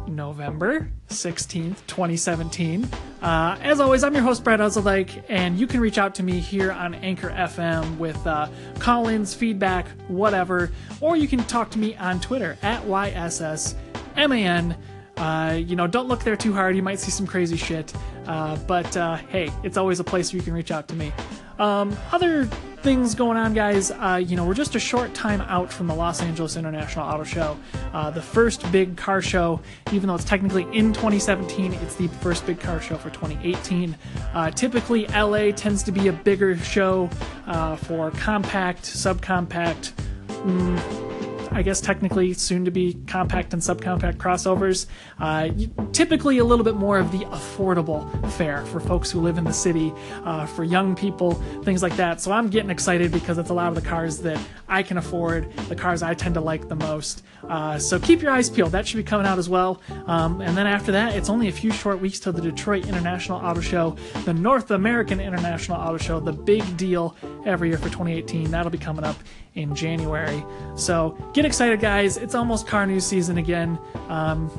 November 0.07 0.93
16th, 1.09 1.79
2017. 1.87 2.87
Uh, 3.23 3.57
as 3.63 3.81
always, 3.81 4.05
I'm 4.05 4.13
your 4.13 4.23
host, 4.23 4.45
Brad 4.45 4.61
Uzzledike, 4.61 5.25
and 5.31 5.59
you 5.59 5.67
can 5.67 5.81
reach 5.81 5.97
out 5.97 6.15
to 6.17 6.23
me 6.23 6.41
here 6.41 6.73
on 6.73 6.95
Anchor 6.97 7.31
FM 7.31 7.97
with 7.97 8.27
uh, 8.27 8.49
call 8.79 9.09
ins, 9.09 9.33
feedback, 9.33 9.89
whatever, 10.09 10.71
or 11.01 11.17
you 11.17 11.27
can 11.27 11.43
talk 11.45 11.71
to 11.71 11.79
me 11.79 11.97
on 11.97 12.21
Twitter 12.21 12.59
at 12.61 12.83
YSSMAN. 12.83 14.77
Uh, 15.17 15.55
you 15.57 15.75
know, 15.75 15.87
don't 15.87 16.09
look 16.09 16.23
there 16.23 16.37
too 16.37 16.53
hard. 16.53 16.77
You 16.77 16.83
might 16.83 17.01
see 17.01 17.11
some 17.11 17.27
crazy 17.27 17.57
shit. 17.57 17.95
Uh, 18.27 18.57
but 18.67 18.95
uh, 18.95 19.17
hey, 19.17 19.51
it's 19.63 19.79
always 19.79 20.01
a 20.01 20.05
place 20.05 20.35
where 20.35 20.39
you 20.39 20.45
can 20.45 20.53
reach 20.53 20.71
out 20.71 20.87
to 20.89 20.95
me. 20.95 21.15
Um, 21.59 21.97
other 22.13 22.47
things 22.83 23.15
going 23.15 23.37
on, 23.37 23.55
guys. 23.55 23.91
Uh, 23.93 24.21
you 24.25 24.37
know, 24.37 24.45
we're 24.45 24.55
just 24.55 24.75
a 24.75 24.81
short 24.81 25.15
time 25.15 25.41
out 25.43 25.73
from 25.73 25.87
the 25.87 25.95
Los 25.95 26.21
Angeles 26.21 26.57
International 26.57 27.07
Auto 27.07 27.25
Show, 27.25 27.57
uh, 27.93 28.11
the 28.11 28.23
first 28.23 28.71
big 28.73 28.97
car 28.97 29.23
show. 29.23 29.61
Even 29.93 30.09
though 30.09 30.15
it's 30.17 30.25
technically 30.25 30.65
in 30.77 30.93
2017, 30.93 31.73
it's 31.75 31.95
the 31.95 32.09
first 32.09 32.45
big 32.45 32.59
car 32.61 32.81
show 32.81 32.97
for 32.97 33.11
2018. 33.11 33.97
Uh, 34.35 34.51
typically, 34.51 35.07
LA 35.09 35.53
tends 35.53 35.83
to 35.85 35.93
be 35.93 36.09
a 36.09 36.13
bigger 36.13 36.57
show 36.57 37.09
uh, 37.47 37.77
for 37.77 38.11
compact, 38.13 38.83
subcompact. 38.83 39.93
Mm, 40.29 41.12
I 41.53 41.63
guess 41.63 41.81
technically 41.81 42.33
soon 42.33 42.65
to 42.65 42.71
be 42.71 42.95
compact 43.07 43.53
and 43.53 43.63
subcompact 43.63 44.17
crossovers. 44.17 44.87
Uh, 45.19 45.51
typically 45.93 46.39
a 46.39 46.45
little 46.45 46.65
bit 46.65 46.77
more 46.77 46.99
of 46.99 47.13
the 47.13 47.25
affordable 47.27 48.31
fare 48.33 48.65
for 48.67 48.81
folks 48.81 49.11
who 49.11 49.21
live 49.21 49.39
in 49.39 49.45
the 49.45 49.53
city, 49.53 49.93
uh, 50.25 50.47
for 50.47 50.65
young 50.65 50.95
people, 50.97 51.35
things 51.63 51.83
like 51.83 51.97
that. 51.97 52.21
So 52.21 52.33
I'm 52.33 52.49
getting 52.49 52.71
excited 52.71 53.13
because 53.13 53.39
it's 53.39 53.51
a 53.51 53.55
lot 53.55 53.69
of 53.69 53.75
the 53.75 53.89
cars 53.89 54.19
that 54.19 54.41
I 54.69 54.83
can 54.83 54.97
afford, 54.97 55.53
the 55.69 55.77
cars 55.77 56.03
I 56.03 56.15
tend 56.15 56.35
to 56.35 56.41
like 56.41 56.69
the 56.69 56.77
most. 56.77 57.23
Uh, 57.49 57.79
so 57.79 57.99
keep 57.99 58.23
your 58.23 58.31
eyes 58.31 58.49
peeled. 58.49 58.73
That 58.73 58.87
should 58.87 58.97
be 58.97 59.03
coming 59.03 59.27
out 59.27 59.39
as 59.39 59.49
well. 59.49 59.81
Um, 60.07 60.41
and 60.41 60.57
then 60.57 60.67
after 60.67 60.93
that, 60.93 61.15
it's 61.15 61.29
only 61.29 61.49
a 61.49 61.53
few 61.53 61.71
short 61.71 62.01
weeks 62.01 62.21
till 62.21 62.33
the 62.33 62.41
Detroit 62.41 62.87
International 62.87 63.39
Auto 63.39 63.61
Show, 63.61 63.97
the 64.25 64.33
North 64.33 64.71
American 64.71 65.21
International 65.21 65.79
Auto 65.79 65.99
Show, 65.99 66.21
the 66.21 66.33
big 66.33 66.77
deal 66.77 67.17
every 67.45 67.69
year 67.69 67.79
for 67.79 67.89
2018. 67.89 68.51
That'll 68.51 68.71
be 68.71 68.79
coming 68.79 69.05
up 69.05 69.17
in 69.55 69.75
January. 69.75 70.45
So 70.77 71.17
get 71.35 71.42
excited, 71.45 71.81
guys. 71.81 72.17
It's 72.17 72.35
almost 72.35 72.67
car 72.67 72.87
news 72.87 73.07
season 73.07 73.39
again. 73.39 73.79
Um, 74.09 74.51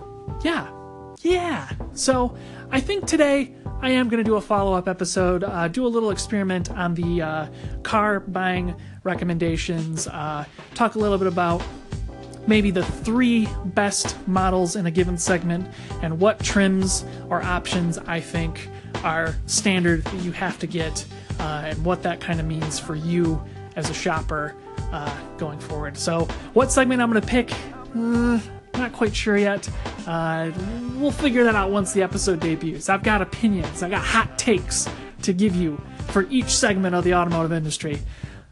yeah. 0.43 0.69
Yeah. 1.21 1.69
So 1.93 2.35
I 2.71 2.79
think 2.79 3.05
today 3.05 3.53
I 3.81 3.89
am 3.91 4.09
going 4.09 4.17
to 4.17 4.23
do 4.23 4.35
a 4.35 4.41
follow 4.41 4.73
up 4.73 4.87
episode, 4.87 5.43
uh, 5.43 5.67
do 5.67 5.85
a 5.85 5.87
little 5.87 6.11
experiment 6.11 6.71
on 6.71 6.93
the 6.95 7.21
uh, 7.21 7.47
car 7.83 8.21
buying 8.21 8.75
recommendations, 9.03 10.07
uh, 10.07 10.45
talk 10.73 10.95
a 10.95 10.99
little 10.99 11.17
bit 11.17 11.27
about 11.27 11.61
maybe 12.47 12.71
the 12.71 12.83
three 12.83 13.47
best 13.65 14.15
models 14.27 14.75
in 14.75 14.85
a 14.85 14.91
given 14.91 15.17
segment 15.17 15.67
and 16.01 16.19
what 16.19 16.39
trims 16.39 17.05
or 17.29 17.41
options 17.41 17.97
I 17.97 18.19
think 18.19 18.69
are 19.03 19.35
standard 19.45 20.03
that 20.05 20.23
you 20.23 20.31
have 20.31 20.59
to 20.59 20.67
get 20.67 21.05
uh, 21.39 21.63
and 21.65 21.85
what 21.85 22.03
that 22.03 22.19
kind 22.19 22.39
of 22.39 22.45
means 22.45 22.79
for 22.79 22.95
you 22.95 23.41
as 23.75 23.89
a 23.89 23.93
shopper 23.93 24.55
uh, 24.93 25.13
going 25.37 25.59
forward. 25.59 25.97
So, 25.97 26.25
what 26.53 26.71
segment 26.71 27.01
I'm 27.01 27.09
going 27.09 27.21
to 27.21 27.27
pick, 27.27 27.51
uh, 27.95 28.39
not 28.75 28.93
quite 28.93 29.13
sure 29.15 29.35
yet. 29.35 29.67
Uh, 30.07 30.51
we'll 30.95 31.11
figure 31.11 31.43
that 31.43 31.55
out 31.55 31.71
once 31.71 31.91
the 31.93 32.01
episode 32.01 32.39
debuts. 32.39 32.89
I've 32.89 33.03
got 33.03 33.21
opinions, 33.21 33.83
I've 33.83 33.91
got 33.91 34.03
hot 34.03 34.37
takes 34.37 34.87
to 35.23 35.33
give 35.33 35.55
you 35.55 35.81
for 36.07 36.23
each 36.29 36.55
segment 36.55 36.95
of 36.95 37.03
the 37.03 37.13
automotive 37.15 37.51
industry. 37.51 37.99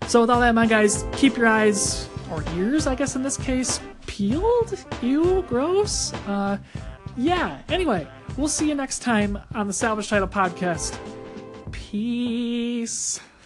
So, 0.08 0.22
with 0.22 0.30
all 0.30 0.42
that 0.42 0.50
in 0.50 0.56
mind, 0.56 0.72
guys, 0.72 1.06
keep 1.14 1.38
your 1.38 1.48
eyes 1.48 2.10
or 2.32 2.44
ears, 2.56 2.88
I 2.88 2.96
guess 2.96 3.16
in 3.16 3.24
this 3.24 3.38
case, 3.38 3.80
peeled? 4.08 4.84
Ew, 5.02 5.44
gross. 5.48 6.12
Uh, 6.28 6.58
yeah, 7.18 7.62
anyway, 7.70 8.08
we'll 8.36 8.48
see 8.48 8.68
you 8.68 8.76
next 8.76 9.00
time 9.00 9.38
on 9.54 9.68
the 9.68 9.74
Salvage 9.74 10.10
Title 10.10 10.28
Podcast. 10.28 10.98
Peace. 11.72 13.20